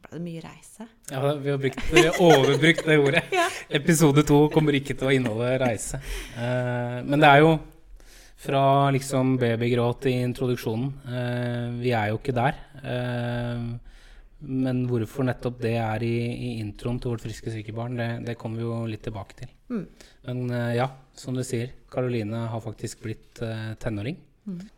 ble 0.00 0.16
det 0.16 0.22
mye 0.24 0.42
reise? 0.44 0.86
Ja, 1.10 1.20
vi 1.36 1.50
har, 1.52 1.58
brukt, 1.60 1.82
vi 1.92 2.06
har 2.06 2.22
overbrukt 2.24 2.86
det 2.86 2.96
ordet. 3.00 3.26
Ja. 3.36 3.48
Episode 3.80 4.24
to 4.26 4.46
kommer 4.52 4.76
ikke 4.76 4.96
til 4.98 5.10
å 5.10 5.12
inneholde 5.14 5.52
reise. 5.60 6.00
Eh, 6.34 6.96
men 7.06 7.20
det 7.20 7.28
er 7.28 7.42
jo 7.44 7.52
fra 8.40 8.62
liksom 8.94 9.36
babygråt 9.40 10.08
i 10.08 10.16
introduksjonen. 10.24 10.90
Eh, 11.04 11.66
vi 11.82 11.92
er 11.96 12.10
jo 12.10 12.18
ikke 12.20 12.34
der. 12.36 12.58
Eh, 12.80 13.68
men 14.40 14.82
hvorfor 14.88 15.26
nettopp 15.28 15.60
det 15.60 15.76
er 15.76 16.04
i, 16.06 16.14
i 16.32 16.50
introen 16.62 16.98
til 17.00 17.12
Vårt 17.12 17.26
friske 17.26 17.52
syke 17.52 17.74
barn, 17.76 17.98
det, 18.00 18.08
det 18.24 18.38
kommer 18.40 18.62
vi 18.62 18.64
jo 18.64 18.80
litt 18.88 19.04
tilbake 19.04 19.36
til. 19.42 19.52
Mm. 19.68 19.84
Men 20.26 20.44
eh, 20.56 20.74
ja, 20.80 20.88
som 21.16 21.36
du 21.36 21.44
sier, 21.46 21.74
Karoline 21.92 22.46
har 22.50 22.64
faktisk 22.64 23.04
blitt 23.04 23.42
eh, 23.44 23.72
tenåring. 23.82 24.16
Eh, 24.48 24.68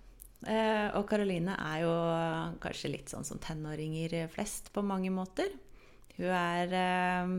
og 0.43 1.05
Karoline 1.07 1.55
er 1.55 1.83
jo 1.85 1.93
kanskje 2.63 2.91
litt 2.91 3.13
sånn 3.13 3.27
som 3.27 3.39
tenåringer 3.43 4.27
flest 4.33 4.73
på 4.75 4.83
mange 4.83 5.13
måter. 5.15 5.53
Hun 6.17 6.29
er, 6.29 6.73
eh, 6.77 7.31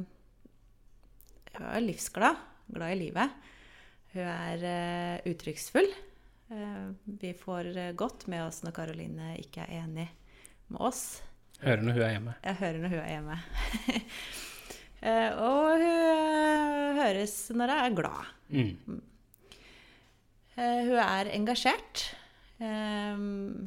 hun 1.58 1.68
er 1.70 1.84
livsglad, 1.84 2.40
glad 2.74 2.96
i 2.96 3.02
livet. 3.02 3.36
Hun 4.14 4.26
er 4.30 4.64
eh, 4.70 5.30
uttrykksfull. 5.30 5.90
Eh, 6.54 6.88
vi 7.06 7.34
får 7.38 7.70
eh, 7.78 7.94
godt 7.98 8.28
med 8.32 8.46
oss 8.46 8.64
når 8.66 8.76
Karoline 8.78 9.36
ikke 9.42 9.66
er 9.66 9.84
enig 9.84 10.08
med 10.70 10.82
oss. 10.82 11.22
Hører 11.64 11.86
når 11.86 11.98
hun 11.98 12.06
er 12.06 12.16
hjemme. 12.16 12.36
Jeg 12.44 12.60
hører 12.60 12.82
når 12.84 12.96
hun 12.96 13.04
er 13.04 13.14
hjemme. 13.18 13.42
Eh, 15.04 15.34
og 15.36 15.82
hun 15.82 15.82
eh, 15.84 16.94
høres 16.96 17.34
når 17.52 17.74
hun 17.74 17.80
er 17.84 17.96
glad. 17.98 18.28
Mm. 18.56 19.02
Eh, 20.56 20.78
hun 20.88 21.02
er 21.04 21.28
engasjert. 21.36 22.04
Eh, 22.64 23.16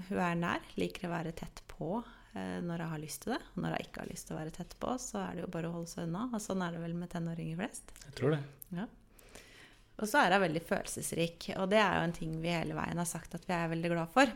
hun 0.08 0.20
er 0.22 0.38
nær, 0.40 0.68
liker 0.80 1.08
å 1.08 1.12
være 1.12 1.34
tett 1.36 1.62
på 1.70 1.98
eh, 1.98 2.58
når 2.64 2.84
hun 2.84 2.92
har 2.94 3.02
lyst 3.02 3.24
til 3.24 3.34
det. 3.34 3.40
Og 3.54 3.64
når 3.64 3.76
hun 3.76 3.86
ikke 3.86 4.04
har 4.04 4.12
lyst 4.12 4.28
til 4.28 4.36
å 4.36 4.40
være 4.40 4.54
tett 4.56 4.76
på, 4.80 4.94
så 5.02 5.20
er 5.24 5.36
det 5.36 5.44
jo 5.44 5.52
bare 5.52 5.70
å 5.70 5.76
holde 5.76 5.92
seg 5.92 6.06
unna. 6.08 6.28
Og 6.32 6.42
sånn 6.42 6.64
er 6.64 6.76
det 6.76 6.82
vel 6.84 6.96
med 6.98 7.12
tenåringer 7.12 7.60
flest. 7.60 7.92
Jeg 8.06 8.16
tror 8.20 8.36
det. 8.36 8.42
Ja. 8.76 8.88
Og 9.96 10.10
så 10.10 10.20
er 10.20 10.34
hun 10.36 10.44
veldig 10.44 10.64
følelsesrik, 10.68 11.50
og 11.56 11.70
det 11.72 11.80
er 11.80 11.96
jo 11.96 12.04
en 12.04 12.18
ting 12.18 12.34
vi 12.42 12.52
hele 12.52 12.76
veien 12.76 13.00
har 13.00 13.08
sagt 13.08 13.36
at 13.36 13.46
vi 13.48 13.56
er 13.56 13.72
veldig 13.72 13.92
glad 13.94 14.12
for. 14.12 14.32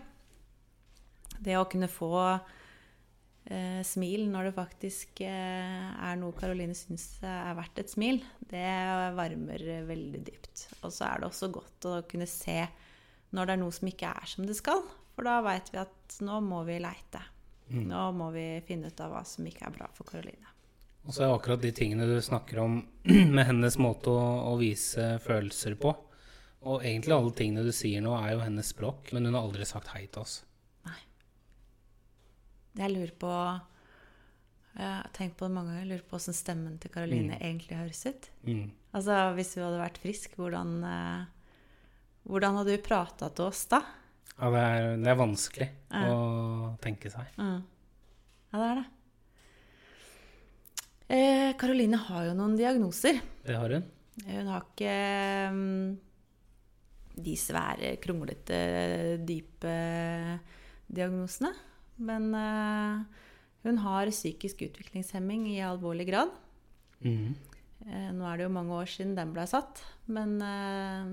Det 1.41 1.57
å 1.57 1.67
kunne 1.69 1.89
få 1.93 2.15
eh, 2.25 3.83
smil 3.85 4.25
når 4.33 4.49
det 4.49 4.55
faktisk 4.57 5.21
eh, 5.27 5.91
er 5.93 6.17
noe 6.21 6.37
Karoline 6.37 6.77
syns 6.77 7.11
er 7.21 7.53
verdt 7.59 7.83
et 7.83 7.93
smil, 7.93 8.23
det 8.49 8.65
varmer 9.19 9.67
veldig 9.89 10.23
dypt. 10.31 10.65
Og 10.81 10.95
så 10.97 11.11
er 11.11 11.21
det 11.21 11.29
også 11.29 11.53
godt 11.53 11.89
å 11.91 11.99
kunne 12.09 12.29
se 12.29 12.63
når 13.37 13.47
det 13.47 13.55
er 13.55 13.63
noe 13.63 13.75
som 13.75 13.91
ikke 13.91 14.15
er 14.23 14.31
som 14.31 14.47
det 14.49 14.57
skal. 14.59 14.83
For 15.15 15.27
da 15.27 15.41
veit 15.45 15.71
vi 15.73 15.81
at 15.83 16.21
nå 16.25 16.41
må 16.45 16.63
vi 16.69 16.79
leite. 16.83 17.23
Nå 17.71 18.07
må 18.19 18.31
vi 18.35 18.45
finne 18.67 18.91
ut 18.91 19.01
av 19.01 19.13
hva 19.15 19.23
som 19.27 19.47
ikke 19.47 19.69
er 19.69 19.75
bra 19.77 19.87
for 19.95 20.09
Karoline. 20.09 20.49
Og 21.07 21.15
så 21.15 21.25
er 21.25 21.33
akkurat 21.33 21.63
de 21.63 21.71
tingene 21.75 22.07
du 22.09 22.19
snakker 22.23 22.61
om 22.65 22.81
med 23.37 23.45
hennes 23.47 23.79
måte 23.81 24.13
å, 24.13 24.25
å 24.51 24.57
vise 24.61 25.15
følelser 25.25 25.79
på. 25.81 25.95
Og 26.69 26.85
egentlig 26.85 27.15
alle 27.17 27.33
tingene 27.37 27.65
du 27.65 27.73
sier 27.73 28.03
nå, 28.05 28.13
er 28.19 28.35
jo 28.35 28.45
hennes 28.45 28.73
språk, 28.75 29.15
men 29.17 29.29
hun 29.29 29.39
har 29.39 29.47
aldri 29.47 29.65
sagt 29.69 29.95
hei 29.95 30.05
til 30.13 30.27
oss. 30.27 30.41
Nei. 30.89 30.99
Jeg 32.83 32.93
lurer 32.93 33.15
på 33.23 33.31
Jeg 34.77 34.87
har 34.87 35.09
tenkt 35.17 35.39
på 35.41 35.49
det 35.49 35.55
mange 35.55 35.73
ganger. 35.73 35.87
Jeg 35.87 35.93
lurer 35.95 36.07
på 36.11 36.19
åssen 36.19 36.37
stemmen 36.37 36.77
til 36.83 36.93
Karoline 36.93 37.39
egentlig 37.41 37.79
høres 37.79 38.03
ut. 38.07 38.29
Mm. 38.45 38.67
Altså, 38.93 39.17
Hvis 39.39 39.55
hun 39.57 39.65
hadde 39.65 39.81
vært 39.81 40.03
frisk, 40.03 40.37
hvordan, 40.37 40.77
eh, 40.85 41.25
hvordan 42.31 42.57
hadde 42.61 42.77
du 42.77 42.85
prata 42.85 43.29
til 43.35 43.49
oss 43.51 43.65
da? 43.71 43.83
Ja, 44.41 44.49
det 44.55 44.61
er, 44.63 44.89
det 45.03 45.11
er 45.13 45.19
vanskelig 45.21 45.69
Ja. 45.93 46.03
å 46.09 46.71
tenke 46.81 47.11
seg. 47.13 47.29
Ja. 47.37 47.51
Ja, 48.51 48.59
det 48.59 48.69
er 48.71 48.79
det. 48.81 48.87
Eh, 51.11 51.49
Karoline 51.59 51.99
har 52.07 52.29
jo 52.29 52.37
noen 52.39 52.57
diagnoser. 52.59 53.19
Det 53.47 53.57
har 53.59 53.75
hun. 53.75 53.85
Hun 54.27 54.51
har 54.53 54.65
ikke 54.67 54.95
um, 55.51 55.99
de 57.21 57.35
svære, 57.39 57.95
kronglete, 58.03 58.59
dype 59.27 59.75
diagnosene. 60.91 61.51
Men 62.01 62.31
uh, 62.35 63.03
hun 63.67 63.81
har 63.85 64.11
psykisk 64.13 64.63
utviklingshemming 64.69 65.49
i 65.51 65.59
alvorlig 65.67 66.07
grad. 66.09 66.31
Mm. 67.05 67.35
Eh, 67.89 68.09
nå 68.13 68.25
er 68.29 68.37
det 68.41 68.47
jo 68.47 68.53
mange 68.55 68.77
år 68.77 68.89
siden 68.93 69.15
den 69.17 69.31
ble 69.33 69.47
satt, 69.49 69.81
men 70.13 70.35
eh, 70.45 71.13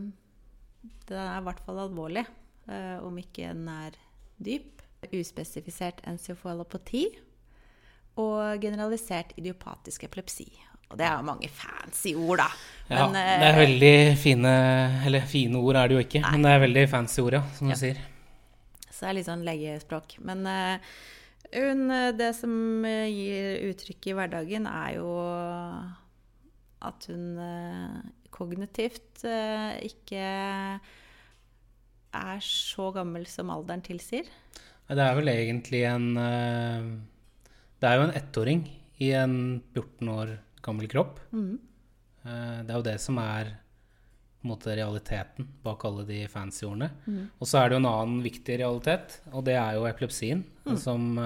den 1.09 1.17
er 1.21 1.39
i 1.39 1.43
hvert 1.47 1.61
fall 1.65 1.79
alvorlig. 1.85 2.25
eh, 2.69 2.97
om 3.03 3.17
ikke 3.17 3.47
den 3.53 3.67
er 3.71 3.91
dyp. 4.43 4.81
Uspesifisert 5.13 6.01
encefalopati 6.09 7.05
og 8.17 8.57
generalisert 8.63 9.31
idiopatisk 9.37 10.03
epilepsi. 10.07 10.47
Og 10.89 10.97
det 10.97 11.05
er 11.05 11.17
jo 11.19 11.27
mange 11.27 11.49
fancy 11.51 12.13
ord, 12.15 12.39
da. 12.41 12.47
Ja, 12.89 13.05
Men, 13.07 13.13
det 13.13 13.47
er 13.47 13.53
eh, 13.53 13.59
veldig 13.59 14.17
fine 14.17 14.51
Eller 15.05 15.25
fine 15.27 15.59
ord 15.59 15.75
er 15.75 15.87
det 15.91 15.95
jo 15.97 16.03
ikke, 16.05 16.21
men 16.31 16.43
det 16.47 16.51
er 16.55 16.59
veldig 16.63 16.85
fancy 16.89 17.19
ord, 17.21 17.33
ja, 17.33 17.43
som 17.57 17.67
Ja. 17.69 17.75
du 17.75 17.79
sier. 17.79 17.97
Så 18.89 18.99
det 19.05 19.09
er 19.09 19.13
litt 19.19 19.27
sånn 19.27 19.43
legespråk. 19.45 20.15
Men 20.25 20.47
uh, 20.47 20.79
hun, 21.53 21.87
det 22.17 22.31
som 22.35 22.83
gir 22.87 23.67
uttrykk 23.69 24.07
i 24.09 24.15
hverdagen, 24.17 24.65
er 24.65 24.95
jo 24.97 25.11
at 26.87 27.05
hun 27.11 27.37
kognitivt 28.37 29.25
eh, 29.27 29.77
ikke 29.89 30.23
er 32.17 32.41
så 32.45 32.89
gammel 32.95 33.27
som 33.29 33.51
alderen 33.53 33.83
tilsier. 33.85 34.29
Det 34.87 35.03
er 35.03 35.15
vel 35.17 35.31
egentlig 35.33 35.83
en 35.89 36.09
eh, 36.21 36.89
Det 37.81 37.89
er 37.89 37.97
jo 37.99 38.05
en 38.07 38.17
ettåring 38.17 38.61
i 39.03 39.11
en 39.17 39.37
14 39.75 40.11
år 40.13 40.37
gammel 40.65 40.89
kropp. 40.91 41.19
Mhm. 41.31 41.55
Eh, 42.23 42.59
Det 42.63 42.71
er 42.71 42.77
jo 42.77 42.89
det 42.91 42.99
som 43.03 43.17
er 43.21 43.55
måte 44.47 44.75
realiteten 44.77 45.47
bak 45.63 45.83
alle 45.85 46.05
de 46.07 46.21
fancy 46.31 46.63
ordene. 46.63 46.91
Mm. 47.05 47.23
Og 47.41 47.47
så 47.49 47.59
er 47.59 47.67
det 47.67 47.75
jo 47.75 47.81
en 47.81 47.89
annen 47.89 48.21
viktig 48.23 48.59
realitet, 48.61 49.17
og 49.33 49.43
det 49.43 49.57
er 49.59 49.75
jo 49.75 49.87
epilepsien. 49.89 50.43
Mm. 50.63 50.77
Som, 50.79 51.17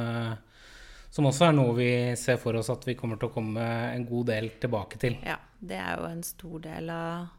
som 1.12 1.28
også 1.28 1.50
er 1.50 1.56
noe 1.58 1.76
vi 1.76 1.92
ser 2.20 2.40
for 2.40 2.56
oss 2.56 2.72
at 2.72 2.86
vi 2.88 2.96
kommer 3.00 3.20
til 3.20 3.28
å 3.28 3.36
komme 3.36 3.64
en 3.92 4.08
god 4.08 4.30
del 4.32 4.50
tilbake 4.64 5.00
til. 5.02 5.18
Ja, 5.28 5.38
det 5.60 5.80
er 5.80 6.00
jo 6.00 6.08
en 6.08 6.24
stor 6.24 6.62
del 6.64 6.92
av 6.94 7.30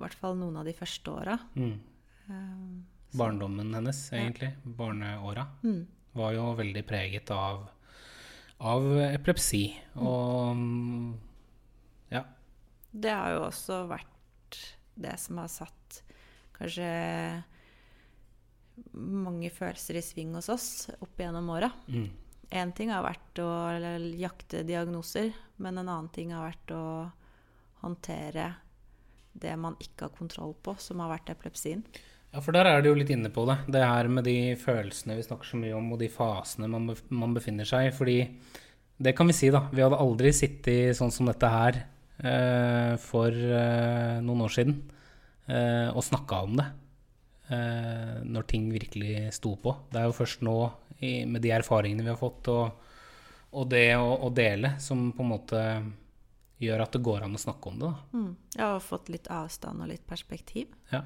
i 0.00 0.02
hvert 0.02 0.16
fall 0.16 0.36
noen 0.40 0.56
av 0.60 0.68
de 0.68 0.72
første 0.76 1.12
åra. 1.12 1.36
Mm. 1.56 1.74
Um, 2.30 2.76
Barndommen 3.16 3.74
hennes, 3.74 3.98
egentlig, 4.16 4.52
barneåra, 4.64 5.44
mm. 5.64 5.80
var 6.16 6.32
jo 6.36 6.46
veldig 6.60 6.82
preget 6.88 7.32
av, 7.34 7.66
av 8.64 8.86
epilepsi. 9.10 9.64
Og 9.98 10.54
mm, 10.56 11.10
ja. 12.14 12.22
Det 12.92 13.12
har 13.12 13.34
jo 13.34 13.42
også 13.48 13.82
vært 13.90 14.60
det 15.00 15.16
som 15.20 15.40
har 15.42 15.50
satt 15.52 16.00
kanskje 16.56 16.88
mange 18.94 19.50
følelser 19.52 19.98
i 20.00 20.04
sving 20.04 20.32
hos 20.36 20.48
oss 20.52 20.70
opp 20.96 21.20
gjennom 21.20 21.50
åra. 21.52 21.68
Mm. 21.90 22.08
Én 22.50 22.72
ting 22.74 22.90
har 22.90 23.04
vært 23.06 23.38
å 23.44 23.50
jakte 24.18 24.64
diagnoser, 24.66 25.30
men 25.62 25.78
en 25.78 25.86
annen 25.86 26.10
ting 26.14 26.32
har 26.34 26.48
vært 26.48 26.72
å 26.74 26.84
håndtere 27.84 28.48
det 29.40 29.52
man 29.56 29.76
ikke 29.78 30.08
har 30.08 30.16
kontroll 30.16 30.56
på, 30.58 30.74
som 30.82 30.98
har 31.02 31.12
vært 31.12 31.30
epilepsien. 31.30 31.84
Ja, 32.30 32.42
for 32.42 32.54
der 32.54 32.68
er 32.70 32.82
du 32.82 32.90
jo 32.90 32.98
litt 32.98 33.10
inne 33.10 33.30
på 33.34 33.44
det. 33.48 33.56
Det 33.74 33.82
her 33.82 34.10
med 34.10 34.26
de 34.26 34.54
følelsene 34.58 35.16
vi 35.18 35.26
snakker 35.26 35.50
så 35.50 35.58
mye 35.58 35.74
om, 35.78 35.92
og 35.94 36.02
de 36.02 36.10
fasene 36.12 36.68
man, 36.70 36.92
man 37.10 37.34
befinner 37.34 37.66
seg 37.66 37.88
i. 37.88 37.94
Fordi 37.94 38.18
det 39.02 39.14
kan 39.18 39.30
vi 39.30 39.34
si, 39.34 39.50
da. 39.50 39.64
Vi 39.74 39.82
hadde 39.82 39.98
aldri 39.98 40.30
sittet 40.34 40.98
sånn 40.98 41.14
som 41.14 41.30
dette 41.30 41.50
her 41.50 41.80
eh, 41.80 42.94
for 43.02 43.34
eh, 43.34 44.20
noen 44.22 44.44
år 44.46 44.54
siden 44.54 44.76
eh, 45.50 45.88
og 45.90 46.06
snakka 46.06 46.42
om 46.46 46.58
det. 46.60 46.68
Eh, 47.50 48.20
når 48.30 48.46
ting 48.46 48.68
virkelig 48.70 49.32
sto 49.34 49.56
på. 49.58 49.72
Det 49.90 49.98
er 50.00 50.06
jo 50.06 50.14
først 50.14 50.44
nå, 50.46 50.54
med 51.00 51.40
de 51.42 51.50
erfaringene 51.56 52.04
vi 52.04 52.12
har 52.12 52.18
fått, 52.20 52.46
og, 52.52 52.84
og 53.56 53.68
det 53.72 53.86
å, 53.96 54.10
å 54.26 54.28
dele, 54.36 54.74
som 54.78 55.08
på 55.16 55.24
en 55.24 55.30
måte 55.32 55.62
gjør 56.60 56.82
at 56.84 56.92
det 56.94 57.00
går 57.02 57.24
an 57.24 57.34
å 57.34 57.40
snakke 57.40 57.72
om 57.72 57.78
det. 57.80 57.88
Da. 57.88 58.18
Mm. 58.20 58.30
Ja, 58.58 58.68
og 58.76 58.84
fått 58.84 59.08
litt 59.10 59.30
avstand 59.32 59.82
og 59.82 59.88
litt 59.90 60.06
perspektiv, 60.06 60.68
Ja. 60.92 61.00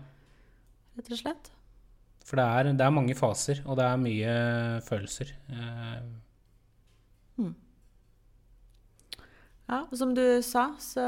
rett 0.99 1.13
og 1.15 1.21
slett. 1.23 1.51
For 2.25 2.41
det 2.41 2.45
er, 2.45 2.73
det 2.77 2.85
er 2.85 2.93
mange 2.97 3.15
faser, 3.17 3.63
og 3.65 3.77
det 3.79 3.87
er 3.87 4.03
mye 4.03 4.37
følelser. 4.85 5.33
Eh, 5.53 6.03
Ja, 9.65 9.79
og 9.89 9.95
som 9.97 10.11
du 10.13 10.21
sa, 10.45 10.75
så, 10.77 11.01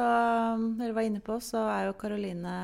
eller 0.81 0.95
var 0.97 1.05
inne 1.05 1.21
på, 1.21 1.37
så 1.45 1.61
er 1.69 1.91
jo 1.91 1.97
Karoline 2.01 2.55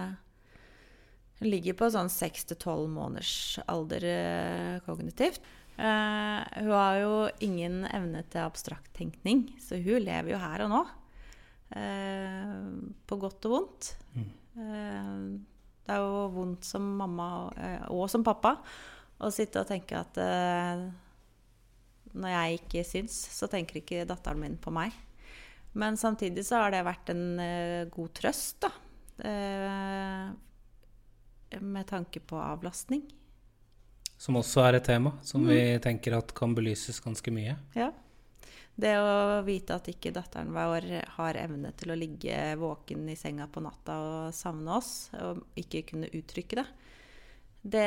Hun 1.42 1.50
ligger 1.50 1.74
på 1.74 1.88
sånn 1.90 2.10
seks 2.12 2.46
til 2.46 2.58
tolv 2.62 2.86
måneders 2.92 3.58
alder 3.66 4.04
eh, 4.06 4.76
kognitivt. 4.86 5.42
Uh, 5.72 6.44
hun 6.60 6.70
har 6.70 6.96
jo 7.00 7.14
ingen 7.42 7.80
evne 7.88 8.20
til 8.30 8.44
abstrakt 8.44 8.92
tenkning, 8.94 9.48
så 9.58 9.80
hun 9.82 10.04
lever 10.04 10.34
jo 10.34 10.38
her 10.38 10.62
og 10.62 10.70
nå. 10.70 10.82
Uh, 11.72 12.92
på 13.08 13.18
godt 13.18 13.48
og 13.48 13.54
vondt. 13.56 13.88
Eh, 14.14 15.16
det 15.82 15.94
er 15.96 16.02
jo 16.04 16.26
vondt 16.36 16.68
som 16.68 16.84
mamma 17.00 17.26
og 17.90 18.04
som 18.12 18.22
pappa 18.22 18.52
å 19.18 19.30
sitte 19.32 19.62
og 19.64 19.70
tenke 19.70 19.96
at 19.98 20.20
når 22.12 22.34
jeg 22.34 22.60
ikke 22.60 22.84
syns, 22.86 23.16
så 23.32 23.48
tenker 23.50 23.80
ikke 23.80 24.04
datteren 24.06 24.44
min 24.44 24.54
på 24.60 24.70
meg. 24.76 24.94
Men 25.74 25.96
samtidig 25.98 26.44
så 26.46 26.60
har 26.60 26.74
det 26.76 26.84
vært 26.86 27.10
en 27.14 27.24
god 27.90 28.14
trøst, 28.20 28.68
da. 28.68 28.70
Med 31.60 31.86
tanke 31.90 32.20
på 32.20 32.38
avlastning. 32.40 33.02
Som 34.22 34.36
også 34.38 34.62
er 34.68 34.76
et 34.78 34.84
tema 34.86 35.12
som 35.26 35.42
vi 35.48 35.58
tenker 35.82 36.14
at 36.16 36.30
kan 36.34 36.54
belyses 36.54 37.00
ganske 37.02 37.32
mye. 37.34 37.56
Ja. 37.74 37.90
Det 38.78 38.92
å 38.96 39.42
vite 39.44 39.74
at 39.76 39.88
ikke 39.90 40.12
datteren 40.14 40.52
vår 40.54 40.86
har 41.18 41.36
evne 41.36 41.72
til 41.76 41.90
å 41.92 41.96
ligge 41.98 42.36
våken 42.56 43.08
i 43.12 43.16
senga 43.18 43.48
på 43.52 43.60
natta 43.60 43.96
og 44.00 44.30
savne 44.34 44.78
oss, 44.78 45.10
og 45.20 45.42
ikke 45.60 45.82
kunne 45.90 46.08
uttrykke 46.08 46.56
det, 46.62 46.64
det 47.74 47.82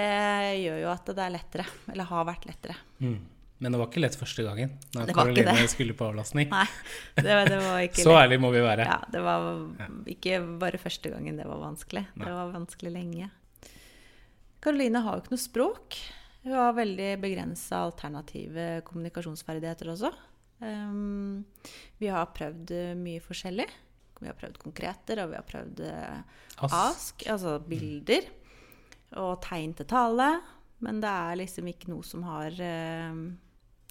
gjør 0.62 0.84
jo 0.84 0.91
at 0.91 1.10
det 1.15 1.24
er 1.25 1.34
lettere. 1.34 1.65
Eller 1.91 2.07
har 2.12 2.27
vært 2.29 2.45
lettere. 2.51 2.75
Mm. 3.00 3.17
Men 3.63 3.72
det 3.72 3.79
var 3.79 3.88
ikke 3.88 4.03
lett 4.03 4.15
første 4.19 4.43
gangen 4.43 4.74
da 4.91 5.05
Karoline 5.15 5.67
skulle 5.72 5.95
på 5.95 6.05
avlastning. 6.10 6.50
Nei, 6.51 6.65
det, 7.15 7.31
var- 7.31 7.48
det 7.50 7.60
var 7.63 7.79
ikke 7.88 8.03
Så 8.05 8.12
lett. 8.12 8.25
ærlig 8.25 8.39
må 8.43 8.51
vi 8.51 8.62
være. 8.67 8.86
Ja, 8.91 9.00
det 9.12 9.24
var 9.24 9.48
ikke 10.12 10.41
bare 10.60 10.77
første 10.84 11.10
gangen 11.15 11.39
det 11.39 11.48
var 11.48 11.63
vanskelig. 11.63 12.03
Nei. 12.13 12.27
Det 12.27 12.36
var 12.36 12.51
vanskelig 12.53 12.91
lenge. 12.91 13.31
Karoline 14.65 15.01
har 15.05 15.17
jo 15.17 15.24
ikke 15.24 15.36
noe 15.36 15.43
språk. 15.43 15.98
Hun 16.45 16.55
har 16.57 16.77
veldig 16.77 17.10
begrensa 17.22 17.84
alternative 17.86 18.65
kommunikasjonsferdigheter 18.88 19.91
også. 19.93 20.10
Um, 20.57 21.43
vi 22.01 22.10
har 22.10 22.31
prøvd 22.34 22.74
eh, 22.74 22.93
mye 22.98 23.22
forskjellig. 23.22 23.67
Vi 24.22 24.29
har 24.29 24.38
prøvd 24.39 24.57
konkreter, 24.62 25.22
og 25.22 25.34
vi 25.34 25.38
har 25.38 25.45
prøvd 25.45 25.81
ask, 25.86 26.74
ask, 26.74 27.25
altså 27.29 27.57
bilder, 27.67 28.29
og 29.22 29.41
tegn 29.43 29.75
til 29.77 29.89
tale. 29.91 30.29
Men 30.86 31.01
det 31.03 31.12
er 31.12 31.41
liksom 31.41 31.67
ikke 31.69 31.91
noe 31.91 32.05
som 32.07 32.24
har 32.27 32.55
um, 33.12 33.25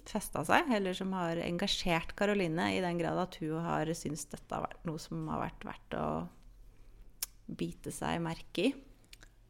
festa 0.09 0.43
seg, 0.47 0.71
eller 0.75 0.97
som 0.97 1.13
har 1.17 1.39
engasjert 1.43 2.15
Karoline 2.17 2.71
i 2.75 2.81
den 2.83 2.99
grad 2.99 3.21
at 3.21 3.37
hun 3.41 3.63
har 3.65 3.89
syntes 3.97 4.27
dette 4.31 4.51
har 4.53 4.65
vært 4.67 4.83
noe 4.89 5.01
som 5.01 5.23
har 5.31 5.45
vært 5.47 5.69
verdt 5.69 5.97
å 6.01 6.09
bite 7.55 7.93
seg 7.93 8.19
merke 8.25 8.69
i. 8.69 8.73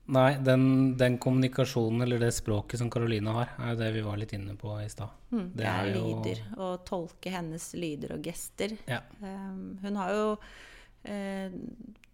Nei, 0.07 0.35
den, 0.45 0.65
den 0.99 1.15
kommunikasjonen 1.17 2.01
eller 2.05 2.19
det 2.21 2.29
språket 2.35 2.77
som 2.77 2.91
Karoline 2.93 3.31
har, 3.33 3.49
er 3.57 3.71
jo 3.73 3.79
det 3.79 3.87
vi 3.95 4.03
var 4.05 4.19
litt 4.21 4.35
inne 4.37 4.53
på 4.59 4.75
i 4.83 4.89
stad. 4.91 5.09
Mm, 5.31 5.47
det, 5.57 5.65
er, 5.65 5.87
jo- 5.95 6.03
lyder. 6.05 6.41
Å 6.61 6.67
tolke 6.85 7.31
hennes 7.33 7.71
lyder 7.73 8.13
og 8.13 8.21
gester. 8.27 8.75
Ja. 8.85 8.99
Um, 9.21 9.79
hun 9.81 9.97
har 9.97 10.11
jo 10.13 10.27
uh, 10.35 11.57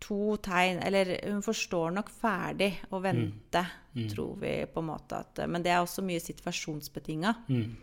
to 0.02 0.22
tegn 0.42 0.80
Eller 0.88 1.12
hun 1.28 1.44
forstår 1.46 1.92
nok 2.00 2.10
ferdig 2.10 2.74
å 2.92 3.02
vente, 3.04 3.66
Mm. 3.92 4.06
tror 4.08 4.38
vi 4.40 4.54
på 4.72 4.80
en 4.80 4.86
måte 4.88 5.18
at 5.20 5.42
Men 5.52 5.62
det 5.66 5.74
er 5.74 5.82
også 5.84 6.00
mye 6.02 6.22
situasjonsbetinga. 6.24 7.34
Mm. 7.52 7.76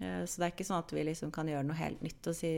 Eh, 0.00 0.24
så 0.26 0.40
det 0.40 0.48
er 0.48 0.50
ikke 0.50 0.66
sånn 0.66 0.80
at 0.82 0.90
vi 0.90 1.04
liksom 1.06 1.30
kan 1.30 1.46
gjøre 1.46 1.62
noe 1.68 1.76
helt 1.78 2.00
nytt 2.02 2.26
og 2.26 2.34
si 2.34 2.50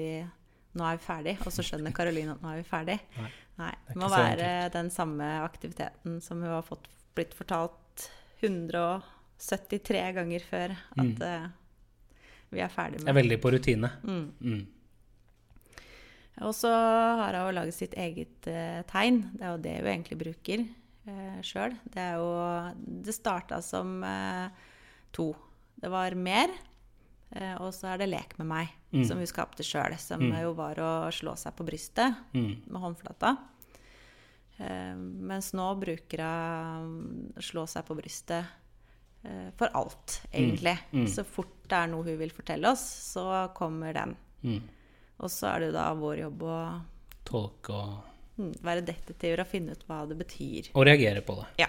nå 0.76 0.84
er 0.86 0.98
vi 0.98 1.04
ferdig, 1.06 1.34
og 1.46 1.52
så 1.54 1.64
skjønner 1.64 1.94
Karoline 1.96 2.34
at 2.36 2.42
nå 2.44 2.52
er 2.52 2.60
vi 2.62 2.68
ferdig. 2.68 2.98
Nei. 3.18 3.30
Nei, 3.56 3.72
Det 3.88 3.96
må 3.96 4.08
være 4.12 4.48
den 4.74 4.90
samme 4.92 5.24
aktiviteten 5.46 6.18
som 6.20 6.42
hun 6.44 6.50
har 6.52 6.62
fått, 6.66 6.86
blitt 7.16 7.32
fortalt 7.34 8.10
173 8.44 10.12
ganger 10.16 10.44
før 10.44 10.74
at 10.76 10.96
Mm. 10.96 11.22
uh, 11.22 11.48
vi 12.52 12.60
er 12.60 12.68
ferdig 12.68 13.00
Jeg 13.00 13.08
er 13.08 13.16
veldig 13.22 13.40
på 13.40 13.50
rutine. 13.52 13.90
Mm. 14.04 14.32
Mm. 14.40 14.66
Og 16.44 16.52
så 16.54 16.68
har 16.70 17.32
hun 17.46 17.54
laget 17.56 17.74
sitt 17.74 17.94
eget 17.96 18.46
uh, 18.46 18.82
tegn. 18.90 19.22
Det 19.32 19.42
er 19.42 19.50
jo 19.54 19.62
det 19.64 19.76
hun 19.80 19.88
egentlig 19.88 20.18
bruker 20.20 20.66
uh, 21.08 21.40
sjøl. 21.42 21.72
Det 21.88 21.96
er 22.02 22.14
jo 22.20 22.74
Det 23.08 23.14
starta 23.16 23.62
som 23.64 24.02
uh, 24.04 24.48
to. 25.12 25.34
Det 25.80 25.90
var 25.92 26.14
mer, 26.16 26.48
eh, 26.48 26.75
og 27.60 27.72
så 27.74 27.88
er 27.94 27.98
det 27.98 28.08
lek 28.10 28.38
med 28.38 28.46
meg, 28.46 28.68
Mm. 28.92 29.04
som 29.04 29.18
hun 29.18 29.26
skapte 29.26 29.62
sjøl. 29.66 29.98
Som 29.98 30.20
Mm. 30.20 30.40
jo 30.42 30.52
var 30.54 30.74
å 30.76 31.08
slå 31.12 31.36
seg 31.36 31.54
på 31.56 31.66
brystet 31.66 32.14
Mm. 32.32 32.62
med 32.66 32.80
håndflata. 32.82 33.36
Eh, 34.58 34.94
mens 34.96 35.52
nå 35.52 35.66
bruker 35.78 36.18
hun 36.22 37.32
slå 37.38 37.66
seg 37.68 37.84
på 37.84 37.96
brystet 37.98 38.46
eh, 39.24 39.50
for 39.58 39.68
alt, 39.74 40.22
egentlig. 40.32 40.78
Mm. 40.92 41.06
Så 41.08 41.24
fort 41.24 41.52
det 41.68 41.72
er 41.76 41.88
noe 41.88 42.04
hun 42.04 42.16
vil 42.18 42.30
fortelle 42.30 42.70
oss, 42.70 43.12
så 43.14 43.52
kommer 43.54 43.92
den. 43.92 44.16
Mm. 44.44 44.62
Og 45.20 45.28
så 45.28 45.48
er 45.54 45.60
det 45.60 45.66
jo 45.72 45.72
da 45.72 45.94
vår 45.94 46.18
jobb 46.20 46.38
å 46.46 46.82
Tolke 47.26 47.70
og, 47.74 48.04
mm, 48.38 48.52
være 48.62 48.84
detektiver 48.86 49.40
og 49.40 49.46
finne 49.48 49.72
ut 49.72 49.84
hva 49.88 50.06
det 50.08 50.16
betyr. 50.16 50.70
og 50.74 50.86
reagere 50.86 51.20
på 51.26 51.34
det. 51.40 51.46
Ja. 51.58 51.66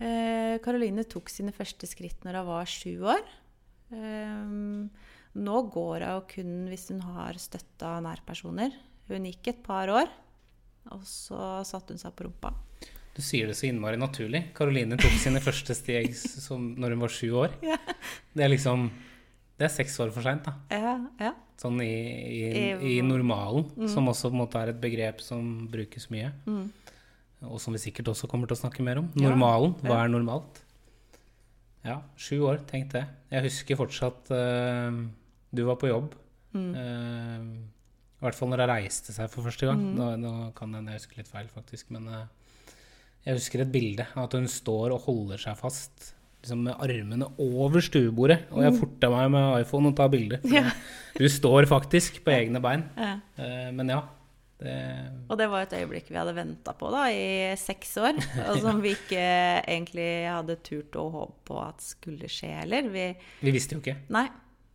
Mm. 0.00 0.06
Eh, 0.08 0.58
Karoline 0.64 1.04
tok 1.04 1.28
sine 1.30 1.52
første 1.52 1.86
skritt 1.86 2.24
når 2.24 2.40
hun 2.40 2.46
var 2.48 2.64
sju 2.70 2.94
år. 3.04 3.20
Eh, 3.92 4.86
nå 5.40 5.58
går 5.70 6.06
hun 6.08 6.24
kun 6.30 6.54
hvis 6.70 6.88
hun 6.90 7.02
har 7.04 7.36
støtte 7.38 7.86
av 7.86 8.02
nærpersoner. 8.06 8.72
Hun 9.10 9.26
gikk 9.26 9.48
et 9.52 9.62
par 9.66 9.88
år, 9.90 10.08
og 10.94 11.02
så 11.04 11.60
satte 11.66 11.92
hun 11.94 11.98
seg 12.02 12.14
på 12.16 12.24
rumpa. 12.28 12.52
Du 13.14 13.20
sier 13.26 13.48
det 13.50 13.56
så 13.58 13.66
innmari 13.68 13.98
naturlig. 13.98 14.52
Karoline 14.54 14.96
tok 15.00 15.16
sine 15.20 15.40
første 15.48 15.74
steg 15.74 16.14
som 16.16 16.70
når 16.78 16.94
hun 16.96 17.02
var 17.04 17.14
sju 17.14 17.30
år. 17.44 17.56
Ja. 17.66 17.76
Det 18.34 18.44
er 18.46 18.52
liksom 18.54 18.88
Det 19.60 19.66
er 19.66 19.72
seks 19.74 19.98
år 20.00 20.08
for 20.14 20.24
seint, 20.24 20.46
da. 20.46 20.54
Ja, 20.72 20.92
ja. 21.20 21.34
Sånn 21.60 21.76
i, 21.84 21.90
i, 21.92 22.44
I- 22.96 23.02
normalen, 23.04 23.66
normalen, 23.76 23.90
som 23.92 24.06
også 24.08 24.30
måte 24.32 24.56
er 24.62 24.70
et 24.72 24.78
begrep 24.80 25.20
som 25.20 25.66
brukes 25.68 26.06
mye. 26.08 26.30
Mm. 26.46 26.70
Og 27.48 27.60
som 27.62 27.72
vi 27.72 27.80
sikkert 27.80 28.10
også 28.12 28.28
kommer 28.28 28.50
til 28.50 28.58
å 28.58 28.60
snakke 28.60 28.84
mer 28.84 29.00
om. 29.00 29.06
Normalen. 29.16 29.72
Hva 29.80 30.02
er 30.04 30.12
normalt? 30.12 30.60
Ja, 31.86 32.02
sju 32.20 32.42
år, 32.44 32.60
tenk 32.68 32.90
det. 32.92 33.06
Jeg 33.32 33.46
husker 33.46 33.78
fortsatt 33.80 34.28
uh, 34.34 34.98
du 35.48 35.62
var 35.64 35.78
på 35.80 35.88
jobb. 35.88 36.12
Mm. 36.52 36.68
Uh, 36.76 37.46
I 38.20 38.26
hvert 38.26 38.36
fall 38.36 38.52
når 38.52 38.64
jeg 38.64 38.72
reiste 38.74 39.16
seg 39.16 39.32
for 39.32 39.48
første 39.48 39.70
gang. 39.70 39.80
Nå, 39.96 40.10
nå 40.20 40.34
kan 40.58 40.76
jeg 40.76 40.98
huske 40.98 41.16
litt 41.16 41.30
feil, 41.30 41.48
faktisk. 41.48 41.88
Men 41.96 42.10
uh, 42.12 42.74
jeg 43.24 43.40
husker 43.40 43.64
et 43.64 43.72
bilde 43.72 44.04
av 44.12 44.26
at 44.26 44.36
hun 44.36 44.48
står 44.50 44.92
og 44.98 45.06
holder 45.08 45.40
seg 45.40 45.56
fast 45.60 46.10
liksom 46.40 46.62
med 46.68 46.76
armene 46.80 47.26
over 47.40 47.84
stuebordet. 47.84 48.42
Og 48.52 48.64
jeg 48.64 48.76
forta 48.76 49.08
meg 49.12 49.32
med 49.32 49.64
iPhone 49.64 49.92
og 49.92 49.96
tar 49.96 50.12
bilde. 50.12 50.44
Ja. 50.52 50.68
Du 51.16 51.26
står 51.28 51.68
faktisk 51.68 52.20
på 52.24 52.32
egne 52.32 52.60
bein. 52.64 52.86
Ja. 52.96 53.16
Men 53.76 53.92
ja. 53.92 53.98
Det, 54.60 54.74
Og 55.32 55.38
det 55.40 55.46
var 55.48 55.62
et 55.64 55.72
øyeblikk 55.78 56.10
vi 56.12 56.18
hadde 56.20 56.34
venta 56.36 56.74
på 56.76 56.90
da, 56.92 57.06
i 57.08 57.56
seks 57.56 57.94
år. 58.02 58.18
Og 58.50 58.58
som 58.60 58.82
vi 58.84 58.90
ikke 58.92 59.22
egentlig 59.74 60.08
hadde 60.28 60.58
turt 60.66 60.98
å 61.00 61.06
håpe 61.14 61.38
på 61.48 61.58
at 61.64 61.80
skulle 61.80 62.28
skje 62.28 62.50
heller. 62.60 62.90
Vi, 62.92 63.06
vi 63.40 63.54
visste 63.56 63.78
jo 63.78 63.80
ikke. 63.80 63.96
nei, 64.12 64.26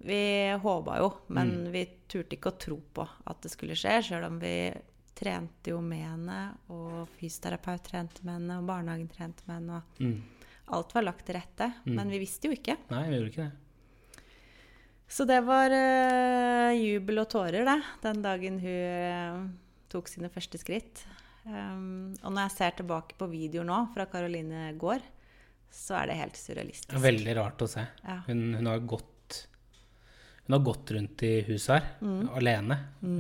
vi 0.05 0.19
håpa 0.61 0.97
jo, 1.01 1.11
Mm. 1.29 1.35
men 1.37 1.71
vi 1.73 1.85
turte 2.11 2.35
ikke 2.37 2.51
å 2.53 2.57
tro 2.61 2.75
på 2.93 3.05
at 3.25 3.41
det 3.45 3.49
skulle 3.53 3.77
skje. 3.77 3.99
Sjøl 4.09 4.25
om 4.27 4.39
vi 4.41 4.55
trente 5.15 5.71
jo 5.71 5.79
med 5.81 6.01
henne, 6.03 6.39
og 6.73 7.05
fysioterapeut 7.19 7.85
trente 7.87 8.25
med 8.25 8.35
henne, 8.41 8.57
og 8.59 8.65
barnehagen 8.67 9.07
trente 9.09 9.45
med 9.47 9.55
henne. 9.61 9.77
og 9.79 10.01
Mm. 10.01 10.17
Alt 10.75 10.93
var 10.95 11.03
lagt 11.05 11.25
til 11.27 11.35
rette, 11.37 11.67
men 11.85 12.09
vi 12.09 12.17
visste 12.19 12.49
jo 12.49 12.55
ikke. 12.57 12.75
Nei, 12.89 13.03
vi 13.09 13.15
gjorde 13.19 13.31
ikke 13.31 13.45
det. 13.45 13.51
Så 15.07 15.25
det 15.29 15.37
var 15.45 15.69
uh, 15.69 16.71
jubel 16.73 17.21
og 17.21 17.29
tårer, 17.29 17.61
det, 17.67 17.75
den 18.01 18.21
dagen 18.25 18.57
hun 18.59 18.69
eh, 18.73 19.43
tok 19.91 20.07
sine 20.11 20.29
første 20.33 20.59
skritt. 20.61 21.03
Um, 21.45 22.13
og 22.23 22.31
når 22.33 22.47
jeg 22.47 22.55
ser 22.55 22.71
tilbake 22.79 23.17
på 23.19 23.27
videoer 23.29 23.67
nå 23.69 23.81
fra 23.93 24.07
Caroline 24.09 24.71
gård, 24.81 25.03
så 25.75 25.97
er 25.99 26.07
det 26.09 26.15
helt 26.21 26.39
surrealistisk. 26.39 26.95
Veldig 27.03 27.35
rart 27.37 27.61
å 27.61 27.67
se. 27.69 27.83
Ja. 28.05 28.15
Hun, 28.29 28.41
hun, 28.57 28.69
har 28.71 28.79
gått, 28.87 29.39
hun 30.47 30.55
har 30.57 30.63
gått 30.65 30.93
rundt 30.95 31.23
i 31.27 31.33
huset 31.49 31.75
her 31.75 31.87
Mm. 32.01 32.29
alene, 32.39 32.77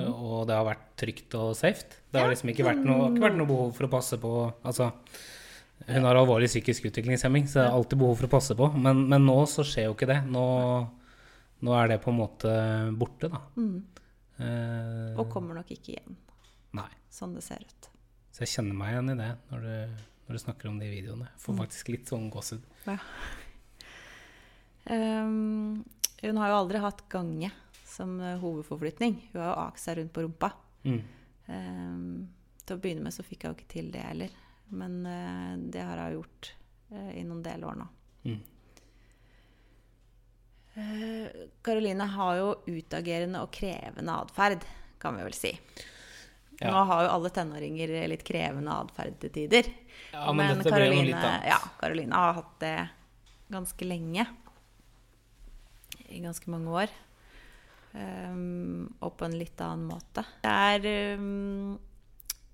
og 0.09 0.47
det 0.47 0.55
har 0.57 0.65
vært 0.69 0.85
trygt 0.97 1.35
og 1.37 1.53
safe. 1.59 1.85
Det 2.11 2.21
har 2.21 2.29
liksom 2.31 2.49
ikke 2.53 2.65
vært 2.65 2.83
noe, 2.87 3.09
ikke 3.11 3.25
vært 3.27 3.37
noe 3.41 3.49
behov 3.49 3.73
for 3.75 3.85
å 3.89 3.91
passe 3.91 4.17
på 4.21 4.31
Altså, 4.63 4.89
hun 5.89 6.05
har 6.07 6.15
alvorlig 6.15 6.47
psykisk 6.47 6.85
utviklingshemming, 6.89 7.45
så 7.51 7.59
det 7.59 7.65
er 7.67 7.75
alltid 7.75 7.99
behov 7.99 8.15
for 8.21 8.29
å 8.29 8.33
passe 8.37 8.55
på. 8.57 8.69
Men, 8.79 9.03
men 9.11 9.25
nå 9.27 9.35
så 9.51 9.65
skjer 9.67 9.89
jo 9.89 9.93
ikke 9.97 10.07
det. 10.07 10.21
Nå, 10.31 10.45
nå 11.67 11.75
er 11.81 11.91
det 11.91 11.97
på 12.01 12.13
en 12.13 12.21
måte 12.23 12.53
borte, 12.97 13.27
da. 13.29 13.41
Mm. 13.59 13.83
Eh, 14.39 15.19
Og 15.19 15.27
kommer 15.31 15.59
nok 15.59 15.69
ikke 15.75 15.93
igjen, 15.97 16.15
Nei. 16.75 16.89
sånn 17.11 17.33
det 17.37 17.43
ser 17.45 17.61
ut. 17.63 17.89
Så 18.35 18.43
jeg 18.43 18.51
kjenner 18.55 18.75
meg 18.75 18.91
igjen 18.93 19.13
i 19.13 19.17
det 19.21 19.29
når 19.51 19.61
du, 19.65 20.03
når 20.27 20.35
du 20.37 20.41
snakker 20.43 20.69
om 20.69 20.79
de 20.81 20.89
videoene. 20.91 21.27
Jeg 21.29 21.37
Mm. 21.39 21.43
får 21.45 21.57
faktisk 21.63 21.91
litt 21.93 22.09
sånn 22.11 22.29
gåsehud. 22.33 22.63
Um, 24.85 25.85
hun 26.21 26.37
har 26.41 26.49
jo 26.51 26.57
aldri 26.59 26.81
hatt 26.83 27.05
gange 27.09 27.51
som 27.85 28.17
eh, 28.19 28.37
hovedforflytning. 28.41 29.29
Hun 29.31 29.39
har 29.41 29.51
jo 29.53 29.59
akt 29.69 29.79
seg 29.79 29.97
rundt 30.01 30.11
på 30.13 30.25
rumpa. 30.25 30.51
Mm. 30.83 30.99
Um, 31.47 32.27
til 32.65 32.75
å 32.75 32.81
begynne 32.81 33.05
med 33.05 33.13
så 33.15 33.23
fikk 33.23 33.45
jeg 33.45 33.51
jo 33.53 33.57
ikke 33.59 33.71
til 33.71 33.91
det 33.93 34.03
heller. 34.03 34.35
Men 34.75 34.99
uh, 35.05 35.55
det 35.71 35.81
har 35.85 36.01
hun 36.03 36.17
gjort 36.17 36.51
uh, 36.91 37.11
i 37.15 37.23
noen 37.23 37.43
del 37.45 37.63
år 37.69 37.79
nå. 37.79 37.87
Mm. 38.25 38.41
Karoline 41.63 42.03
har 42.11 42.37
jo 42.41 42.47
utagerende 42.67 43.39
og 43.45 43.51
krevende 43.55 44.11
atferd, 44.25 44.65
kan 44.99 45.15
vi 45.15 45.23
vel 45.23 45.37
si. 45.37 45.51
Ja. 46.59 46.71
Nå 46.71 46.83
har 46.87 47.03
jo 47.03 47.13
alle 47.17 47.31
tenåringer 47.35 47.93
litt 48.07 48.23
krevende 48.27 48.75
atferd 48.85 49.17
til 49.19 49.33
tider. 49.35 49.67
Ja, 50.13 50.31
men 50.31 50.61
dette 50.61 50.71
Karoline, 50.71 51.31
ja, 51.43 51.57
Karoline 51.81 52.21
har 52.21 52.37
hatt 52.37 52.53
det 52.63 52.75
ganske 53.51 53.87
lenge. 53.87 54.27
I 56.07 56.21
ganske 56.23 56.51
mange 56.51 56.71
år. 56.83 56.93
Um, 57.95 58.87
og 59.03 59.15
på 59.19 59.27
en 59.27 59.37
litt 59.39 59.59
annen 59.63 59.87
måte. 59.87 60.23
Det 60.43 60.51
er 60.51 61.15
um, 61.19 61.75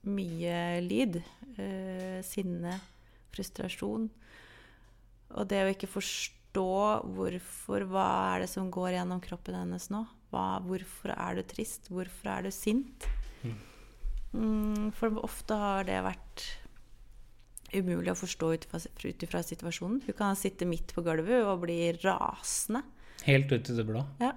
mye 0.09 0.57
lyd. 0.85 1.21
Uh, 1.57 2.19
sinne, 2.25 2.77
frustrasjon. 3.35 4.09
Og 5.31 5.49
det 5.49 5.63
å 5.63 5.71
ikke 5.71 5.89
forstå 5.89 6.69
hvorfor 7.15 7.85
Hva 7.87 8.07
er 8.33 8.43
det 8.43 8.49
som 8.51 8.67
går 8.73 8.97
gjennom 8.97 9.21
kroppen 9.23 9.55
hennes 9.55 9.87
nå? 9.93 10.03
Hva, 10.31 10.59
hvorfor 10.65 11.13
er 11.15 11.37
du 11.37 11.45
trist? 11.47 11.87
Hvorfor 11.91 12.33
er 12.33 12.47
du 12.47 12.51
sint? 12.55 13.07
Mm. 13.43 13.59
Mm, 14.31 14.91
for 14.95 15.19
ofte 15.25 15.57
har 15.59 15.87
det 15.87 15.99
vært 16.05 16.45
umulig 17.71 18.11
å 18.11 18.19
forstå 18.19 18.51
ut 18.55 19.25
ifra 19.25 19.41
situasjonen. 19.45 20.01
Hun 20.05 20.17
kan 20.17 20.39
sitte 20.39 20.67
midt 20.67 20.93
på 20.95 21.03
gulvet 21.05 21.45
og 21.45 21.63
bli 21.65 21.79
rasende. 22.01 22.83
Helt 23.27 23.51
ut 23.51 23.69
i 23.69 23.75
det 23.77 23.85
blå. 23.87 24.03
Ja. 24.21 24.33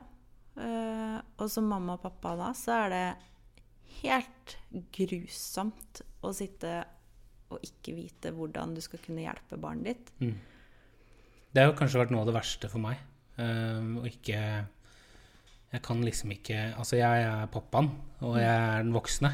Uh, 0.54 1.18
og 1.42 1.48
som 1.50 1.66
mamma 1.66 1.96
og 1.96 2.04
pappa 2.04 2.34
da, 2.38 2.52
så 2.54 2.76
er 2.84 2.92
det 2.92 3.06
helt 4.02 4.56
grusomt 4.94 6.02
å 6.24 6.30
sitte 6.34 6.82
og 7.52 7.62
ikke 7.66 7.94
vite 7.96 8.32
hvordan 8.34 8.74
du 8.74 8.80
skal 8.82 9.02
kunne 9.02 9.24
hjelpe 9.24 9.58
barnet 9.60 9.90
ditt. 9.90 10.12
Mm. 10.22 10.36
Det 11.54 11.62
har 11.62 11.74
kanskje 11.78 12.00
vært 12.02 12.14
noe 12.14 12.22
av 12.24 12.30
det 12.30 12.36
verste 12.36 12.70
for 12.70 12.82
meg. 12.82 13.02
Uh, 13.34 13.98
og 13.98 14.06
ikke 14.06 14.38
Jeg 15.74 15.82
kan 15.82 16.04
liksom 16.06 16.30
ikke 16.30 16.68
Altså, 16.78 17.00
jeg 17.00 17.22
er 17.26 17.48
pappaen, 17.50 17.88
og 18.22 18.36
jeg 18.38 18.46
er 18.46 18.84
den 18.84 18.94
voksne, 18.94 19.32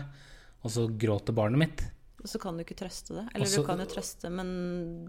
og 0.61 0.73
så 0.75 0.87
gråter 1.01 1.37
barnet 1.37 1.63
mitt. 1.63 1.87
Og 2.21 2.29
så 2.29 2.41
kan 2.41 2.57
du 2.57 2.65
ikke 2.65 2.77
trøste 2.77 3.17
det. 3.17 3.25
Eller 3.33 3.47
Også, 3.47 3.63
du 3.63 3.69
kan 3.71 3.81
jo 3.81 3.89
trøste, 3.89 4.31
men 4.33 4.51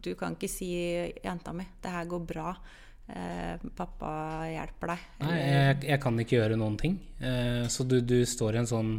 du 0.04 0.14
kan 0.16 0.38
ikke 0.38 0.50
si 0.52 0.72
'jenta 0.72 1.54
mi, 1.54 1.66
det 1.84 1.92
her 1.92 2.06
går 2.06 2.26
bra'. 2.26 2.56
Eh, 3.12 3.58
'Pappa 3.76 4.12
hjelper 4.48 4.94
deg'. 4.94 5.08
Nei, 5.20 5.38
jeg, 5.38 5.84
jeg, 5.90 6.00
kan 6.00 6.20
ikke 6.20 6.38
gjøre 6.38 6.60
noen 6.60 6.78
ting. 6.78 7.00
Eh, 7.20 7.68
så 7.68 7.84
du, 7.84 8.00
du, 8.00 8.24
står 8.26 8.56
i 8.56 8.62
en 8.62 8.70
sånn 8.70 8.92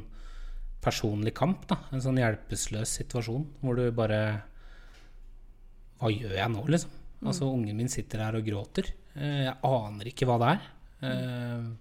personlig 0.83 1.33
kamp, 1.35 1.65
da. 1.71 1.79
En 1.93 2.03
sånn 2.05 2.21
hjelpeløs 2.21 2.99
situasjon 3.01 3.47
hvor 3.63 3.79
du 3.79 3.87
bare 3.95 4.43
Hva 6.03 6.11
gjør 6.11 6.35
jeg 6.35 6.51
nå, 6.51 6.67
liksom? 6.67 6.91
Mm. 7.23 7.29
Altså, 7.31 7.47
ungen 7.47 7.77
min 7.79 7.89
sitter 7.89 8.27
her 8.27 8.37
og 8.37 8.45
gråter. 8.45 8.93
Eh, 9.15 9.47
jeg 9.47 9.57
aner 9.63 10.11
ikke 10.11 10.27
hva 10.29 10.39
det 10.43 10.53
er. 10.57 10.71
Uh, 11.03 11.75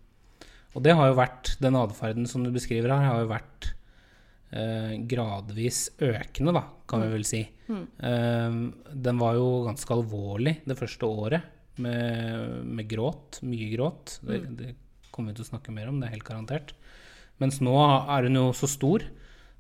og 0.74 0.82
det 0.82 0.96
har 0.98 1.12
jo 1.12 1.18
vært 1.20 1.52
Den 1.62 1.76
atferden 1.78 2.26
som 2.26 2.42
du 2.42 2.50
beskriver 2.50 2.90
her, 2.90 3.04
har 3.06 3.20
jo 3.22 3.28
vært 3.30 3.68
gradvis 5.08 5.86
økende, 6.04 6.52
da, 6.58 6.66
kan 6.90 7.06
vi 7.06 7.12
vel 7.14 7.24
si. 7.24 7.40
Mm. 7.72 7.86
den 9.00 9.20
var 9.22 9.38
jo 9.38 9.46
ganske 9.64 9.94
alvorlig 9.96 10.58
det 10.68 10.76
første 10.76 11.08
året. 11.08 11.46
Med, 11.80 12.66
med, 12.68 12.84
gråt. 12.92 13.40
Mye 13.48 13.70
gråt. 13.72 14.18
Det, 14.20 14.42
Mm. 14.42 14.58
det, 14.60 14.74
kommer 15.12 15.32
vi 15.32 15.40
til 15.40 15.46
å 15.46 15.52
snakke 15.52 15.74
mer 15.76 15.90
om, 15.92 16.00
det 16.00 16.08
er 16.08 16.16
helt 16.16 16.28
garantert. 16.28 16.74
Mens 17.42 17.60
nå 17.64 17.74
er 17.82 18.28
hun 18.28 18.38
jo 18.38 18.46
så 18.56 18.70
stor, 18.70 19.04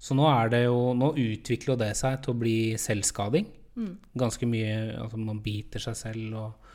så 0.01 0.15
nå, 0.17 0.27
det 0.49 0.63
jo, 0.63 0.93
nå 0.97 1.11
utvikler 1.19 1.77
det 1.77 1.91
seg 1.99 2.21
til 2.23 2.33
å 2.33 2.39
bli 2.41 2.57
selvskading. 2.79 3.49
Mm. 3.77 3.93
Ganske 4.17 4.47
mye 4.49 4.97
altså 4.99 5.19
Man 5.21 5.41
biter 5.43 5.79
seg 5.83 5.95
selv 5.95 6.37
og 6.39 6.71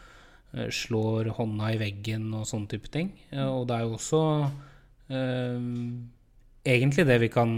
uh, 0.57 0.69
slår 0.73 1.33
hånda 1.37 1.73
i 1.75 1.81
veggen 1.81 2.31
og 2.37 2.47
sånne 2.49 2.71
type 2.73 2.93
ting. 2.93 3.11
Uh, 3.33 3.51
og 3.59 3.67
det 3.69 3.77
er 3.77 3.85
jo 3.85 3.97
også 3.99 4.23
uh, 5.11 5.67
egentlig 6.77 7.07
det 7.09 7.19
vi 7.27 7.33
kan 7.33 7.57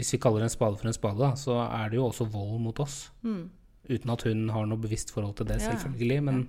Hvis 0.00 0.14
vi 0.16 0.20
kaller 0.22 0.42
en 0.46 0.52
spade 0.52 0.80
for 0.80 0.88
en 0.88 0.96
spade, 0.96 1.20
da, 1.20 1.34
så 1.36 1.58
er 1.68 1.90
det 1.92 1.98
jo 2.00 2.06
også 2.08 2.26
vold 2.32 2.58
mot 2.64 2.80
oss. 2.80 3.10
Mm. 3.22 3.42
Uten 3.90 4.12
at 4.14 4.22
hun 4.24 4.42
har 4.54 4.66
noe 4.70 4.80
bevisst 4.80 5.12
forhold 5.12 5.36
til 5.40 5.48
det, 5.50 5.60
selvfølgelig. 5.60 6.18
Men 6.24 6.42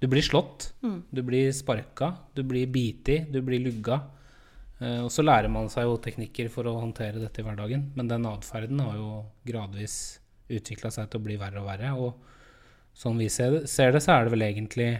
du 0.00 0.06
blir 0.12 0.24
slått, 0.26 0.72
Mm. 0.82 1.02
du 1.12 1.22
blir 1.22 1.52
sparka, 1.52 2.12
du 2.34 2.42
blir 2.42 2.66
biti, 2.66 3.20
du 3.30 3.40
blir 3.42 3.62
lugga. 3.64 4.00
Eh, 4.80 5.00
og 5.04 5.08
så 5.10 5.22
lærer 5.24 5.48
man 5.48 5.68
seg 5.72 5.84
jo 5.88 5.96
teknikker 6.04 6.50
for 6.52 6.64
å 6.68 6.74
håndtere 6.80 7.20
dette 7.22 7.40
i 7.40 7.44
hverdagen. 7.46 7.92
Men 7.96 8.08
den 8.08 8.26
atferden 8.28 8.80
har 8.84 8.94
jo 8.98 9.24
gradvis 9.48 10.18
utvikla 10.50 10.90
seg 10.92 11.08
til 11.10 11.20
å 11.20 11.24
bli 11.24 11.36
verre 11.40 11.62
og 11.62 11.68
verre. 11.70 11.92
Og 11.96 12.14
sånn 12.96 13.16
vi 13.18 13.28
ser 13.32 13.50
det, 13.54 13.62
ser 13.72 13.92
det, 13.92 14.02
så 14.04 14.12
er 14.18 14.24
det 14.24 14.32
vel 14.36 14.46
egentlig 14.52 14.90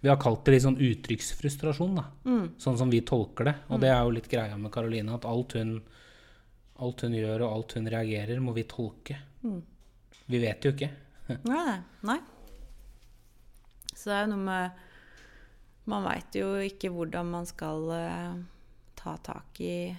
Vi 0.00 0.08
har 0.08 0.16
kalt 0.16 0.44
det 0.46 0.52
litt 0.54 0.62
sånn 0.62 0.76
uttrykksfrustrasjon, 0.78 1.96
da. 1.96 2.04
Mm. 2.24 2.44
Sånn 2.62 2.76
som 2.78 2.88
vi 2.90 3.00
tolker 3.02 3.48
det. 3.48 3.54
Og 3.68 3.80
det 3.82 3.88
er 3.90 4.04
jo 4.06 4.12
litt 4.14 4.28
greia 4.30 4.54
med 4.56 4.70
Karoline, 4.70 5.10
at 5.16 5.24
alt 5.26 5.56
hun, 5.58 5.80
alt 6.84 7.04
hun 7.04 7.16
gjør 7.16 7.44
og 7.44 7.52
alt 7.52 7.76
hun 7.78 7.90
reagerer, 7.90 8.40
må 8.42 8.54
vi 8.56 8.66
tolke. 8.70 9.18
Mm. 9.42 9.62
Vi 10.28 10.40
vet 10.42 10.64
jo 10.64 10.74
ikke. 10.74 10.90
Nei, 11.48 11.78
nei. 12.08 12.18
Så 13.92 14.08
det 14.08 14.14
er 14.14 14.22
jo 14.22 14.30
noe 14.32 14.44
med 14.46 14.84
Man 15.88 16.04
veit 16.06 16.36
jo 16.36 16.46
ikke 16.64 16.88
hvordan 16.92 17.28
man 17.32 17.48
skal 17.48 17.90
uh, 17.92 18.38
ta 18.96 19.14
tak 19.24 19.60
i 19.64 19.90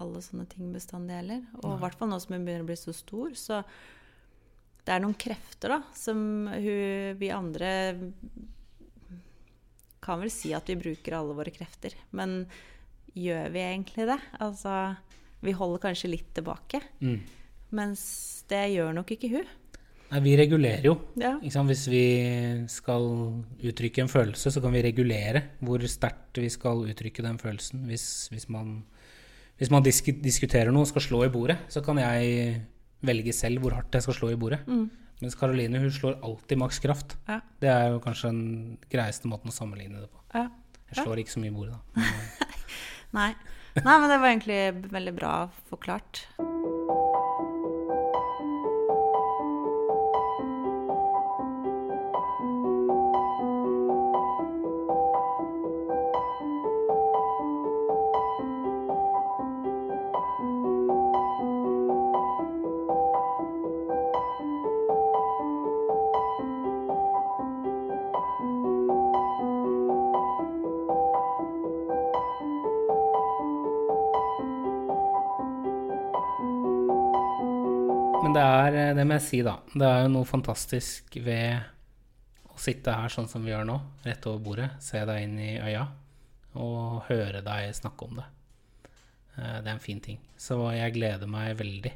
alle 0.00 0.20
sånne 0.24 0.44
ting 0.50 0.68
bestandig 0.74 1.16
heller. 1.16 1.44
Og 1.62 1.76
i 1.76 1.80
hvert 1.80 1.96
fall 1.96 2.10
nå 2.10 2.18
som 2.20 2.36
hun 2.36 2.44
begynner 2.44 2.66
å 2.66 2.68
bli 2.68 2.76
så 2.76 2.92
stor, 2.96 3.32
så 3.36 3.62
det 4.86 4.92
er 4.92 5.02
noen 5.02 5.16
krefter 5.18 5.72
da, 5.72 5.78
som 5.96 6.18
hun, 6.52 7.16
vi 7.18 7.32
andre 7.34 7.70
kan 10.04 10.20
vel 10.20 10.30
si 10.30 10.52
at 10.54 10.68
vi 10.70 10.76
bruker 10.78 11.16
alle 11.16 11.34
våre 11.38 11.54
krefter. 11.54 11.96
Men 12.14 12.44
gjør 13.16 13.48
vi 13.56 13.64
egentlig 13.64 14.06
det? 14.12 14.20
Altså, 14.44 14.76
vi 15.46 15.54
holder 15.56 15.82
kanskje 15.88 16.12
litt 16.12 16.32
tilbake. 16.36 16.82
Mm. 17.00 17.20
Mens 17.76 18.02
det 18.50 18.64
gjør 18.74 18.92
nok 18.96 19.14
ikke 19.16 19.30
hun. 19.32 19.46
Nei, 20.06 20.20
vi 20.22 20.36
regulerer 20.38 20.86
jo. 20.86 20.94
Ja. 21.18 21.32
Hvis 21.42 21.86
vi 21.90 22.04
skal 22.70 23.08
uttrykke 23.58 24.04
en 24.04 24.10
følelse, 24.10 24.52
så 24.54 24.62
kan 24.62 24.74
vi 24.76 24.84
regulere 24.86 25.42
hvor 25.66 25.82
sterkt 25.90 26.38
vi 26.38 26.50
skal 26.52 26.84
uttrykke 26.86 27.24
den 27.26 27.40
følelsen. 27.42 27.82
Hvis, 27.90 28.28
hvis 28.30 28.46
man, 28.52 28.78
hvis 29.58 29.72
man 29.74 29.86
disk 29.86 30.12
diskuterer 30.22 30.70
noe 30.70 30.86
og 30.86 30.92
skal 30.92 31.04
slå 31.08 31.24
i 31.26 31.32
bordet, 31.32 31.58
så 31.72 31.82
kan 31.82 31.98
jeg 31.98 32.60
velge 33.06 33.34
selv 33.34 33.64
hvor 33.64 33.74
hardt 33.74 33.98
jeg 33.98 34.06
skal 34.06 34.18
slå 34.20 34.30
i 34.34 34.38
bordet. 34.38 34.62
Mm. 34.70 34.86
Mens 35.24 35.36
Karoline 35.38 35.80
hun 35.80 35.90
slår 35.92 36.20
alltid 36.24 36.60
maks 36.60 36.78
kraft. 36.84 37.16
Ja. 37.26 37.40
Det 37.62 37.72
er 37.72 37.90
jo 37.94 38.00
kanskje 38.04 38.30
den 38.30 38.78
greieste 38.92 39.30
måten 39.30 39.50
å 39.50 39.56
sammenligne 39.56 40.04
det 40.04 40.10
på. 40.12 40.22
Ja. 40.36 40.46
Jeg 40.92 41.02
slår 41.02 41.22
ikke 41.22 41.34
så 41.34 41.42
mye 41.42 41.50
i 41.50 41.56
bordet, 41.56 41.74
da. 41.74 42.46
Nei. 43.18 43.30
Nei, 43.84 43.98
men 44.00 44.08
det 44.10 44.18
var 44.18 44.28
egentlig 44.30 44.90
veldig 44.92 45.14
bra 45.18 45.32
forklart. 45.68 46.24
Er 78.66 78.94
det 78.96 79.04
må 79.06 79.16
jeg 79.18 79.24
si, 79.26 79.40
da. 79.46 79.56
Det 79.74 79.86
er 79.86 80.02
jo 80.04 80.12
noe 80.12 80.28
fantastisk 80.28 81.16
ved 81.24 81.60
å 82.50 82.58
sitte 82.60 82.94
her 82.96 83.12
sånn 83.12 83.28
som 83.28 83.44
vi 83.44 83.52
gjør 83.52 83.66
nå, 83.68 83.76
rett 84.06 84.26
over 84.26 84.42
bordet, 84.42 84.70
se 84.82 85.02
deg 85.04 85.22
inn 85.26 85.38
i 85.38 85.54
øya 85.60 85.86
og 86.56 87.02
høre 87.10 87.42
deg 87.44 87.74
snakke 87.76 88.06
om 88.08 88.16
det. 88.20 88.26
Eh, 89.36 89.58
Det 89.60 89.68
er 89.68 89.74
en 89.74 89.82
fin 89.82 90.00
ting. 90.00 90.18
Så 90.36 90.56
jeg 90.72 90.94
gleder 90.94 91.28
meg 91.28 91.56
veldig 91.58 91.92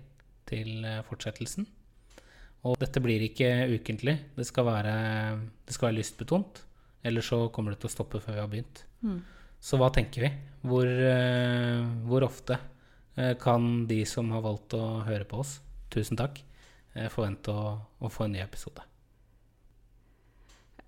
til 0.51 0.85
eh, 0.85 1.03
fortsettelsen. 1.09 1.67
Og 2.69 2.77
dette 2.77 3.01
blir 3.01 3.23
ikke 3.25 3.49
ukentlig. 3.73 4.19
Det 4.37 4.45
skal 4.45 4.67
være, 4.69 4.95
det 5.65 5.73
skal 5.73 5.89
være 5.89 5.97
lystbetont. 6.03 6.61
Eller 7.03 7.25
så 7.25 7.49
kommer 7.49 7.73
det 7.73 7.81
til 7.81 7.89
å 7.89 7.95
stoppe 7.95 8.21
før 8.21 8.37
vi 8.37 8.43
har 8.43 8.51
begynt. 8.53 8.85
Mm. 9.01 9.23
Så 9.61 9.79
hva 9.81 9.89
tenker 9.93 10.27
vi? 10.27 10.31
Hvor, 10.69 10.85
eh, 10.85 11.81
hvor 12.05 12.27
ofte 12.29 12.59
eh, 13.17 13.33
kan 13.41 13.87
de 13.89 14.05
som 14.05 14.29
har 14.33 14.45
valgt 14.45 14.77
å 14.77 15.01
høre 15.07 15.25
på 15.25 15.41
oss, 15.41 15.61
tusen 15.89 16.21
takk, 16.21 16.37
eh, 16.37 16.50
forvente 17.11 17.53
å, 17.55 17.75
å 18.01 18.09
få 18.11 18.25
en 18.27 18.33
ny 18.33 18.41
episode? 18.43 18.83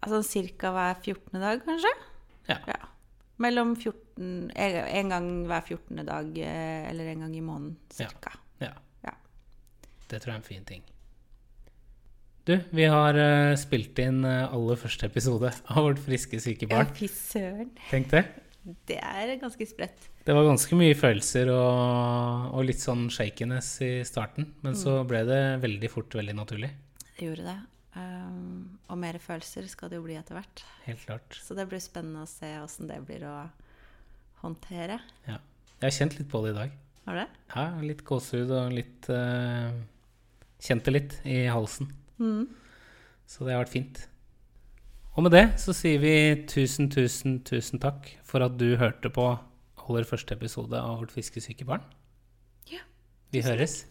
Altså 0.03 0.43
ca. 0.59 0.71
hver 0.75 0.97
14. 1.05 1.41
dag, 1.41 1.61
kanskje? 1.67 1.93
Ja. 2.49 2.57
Ja. 2.67 2.79
Mellom 3.43 3.75
14 3.77 4.51
En 4.55 5.09
gang 5.13 5.29
hver 5.47 5.63
14. 5.67 6.03
dag, 6.07 6.39
eh, 6.39 6.89
eller 6.91 7.13
en 7.13 7.21
gang 7.21 7.37
i 7.37 7.41
måneden, 7.41 7.77
Ja. 7.99 8.09
cirka. 8.09 8.33
Ja. 8.61 8.73
Ja. 9.05 9.15
Det 10.09 10.21
tror 10.21 10.33
jeg 10.33 10.35
er 10.35 10.43
en 10.43 10.49
fin 10.51 10.65
ting. 10.65 10.83
Du, 12.45 12.57
vi 12.75 12.85
har 12.91 13.15
eh, 13.15 13.55
spilt 13.57 13.99
inn 14.03 14.25
eh, 14.25 14.49
aller 14.53 14.77
første 14.77 15.07
episode 15.07 15.53
av 15.71 15.85
Vårt 15.87 15.99
friske 16.03 16.41
syke 16.43 16.67
Ja, 16.69 16.77
barn. 16.83 16.95
fy 16.95 17.07
søren. 17.09 17.71
Tenk 17.91 18.11
det. 18.11 18.25
Det 18.63 18.99
er 19.03 19.35
ganske 19.41 19.67
spredt. 19.67 20.09
Det 20.23 20.35
var 20.37 20.47
ganske 20.47 20.77
mye 20.79 20.95
følelser 20.95 21.51
og, 21.51 22.53
og 22.55 22.67
litt 22.69 22.83
sånn 22.83 23.09
shakiness 23.11 23.75
i 23.83 23.93
starten. 24.07 24.53
Men 24.63 24.79
så 24.79 25.01
ble 25.09 25.25
det 25.27 25.43
veldig 25.65 25.91
fort 25.91 26.15
veldig 26.15 26.37
naturlig. 26.39 26.71
Det 27.17 27.27
gjorde 27.27 27.49
det. 27.49 27.59
Um, 27.93 28.79
og 28.89 28.97
mer 29.03 29.19
følelser 29.21 29.67
skal 29.69 29.91
det 29.91 29.99
jo 29.99 30.05
bli 30.07 30.15
etter 30.17 30.39
hvert. 30.39 30.63
Helt 30.87 31.03
klart. 31.05 31.41
Så 31.43 31.57
det 31.59 31.67
blir 31.69 31.83
spennende 31.83 32.23
å 32.25 32.31
se 32.31 32.55
åssen 32.63 32.89
det 32.89 33.01
blir 33.09 33.27
å 33.29 33.35
håndtere. 34.45 35.01
Ja. 35.27 35.41
Jeg 35.81 35.85
har 35.89 35.97
kjent 35.99 36.17
litt 36.21 36.31
på 36.31 36.45
det 36.45 36.55
i 36.55 36.59
dag. 36.61 36.79
Har 37.03 37.19
du 37.19 37.21
det? 37.25 37.29
Ja, 37.51 37.67
litt 37.83 38.05
gåsehud 38.07 38.55
og 38.55 38.77
litt 38.79 39.11
uh, 39.11 39.75
Kjent 40.63 40.87
det 40.87 40.93
litt 40.95 41.15
i 41.27 41.41
halsen. 41.51 41.89
Mm. 42.23 42.45
Så 43.27 43.43
det 43.43 43.57
har 43.57 43.65
vært 43.65 43.73
fint. 43.73 44.05
Og 45.13 45.27
med 45.27 45.35
det 45.35 45.45
så 45.61 45.75
sier 45.77 46.01
vi 46.01 46.13
tusen, 46.49 46.89
tusen, 46.93 47.41
tusen 47.45 47.81
takk 47.83 48.09
for 48.25 48.45
at 48.45 48.55
du 48.61 48.71
hørte 48.81 49.11
på 49.13 49.27
aller 49.83 50.07
første 50.09 50.33
episode 50.39 50.79
av 50.79 51.03
Vårt 51.03 51.13
fiskesyke 51.13 51.67
barn. 51.69 51.85
Ja. 52.71 52.81
Vi 53.35 53.45
høres. 53.45 53.83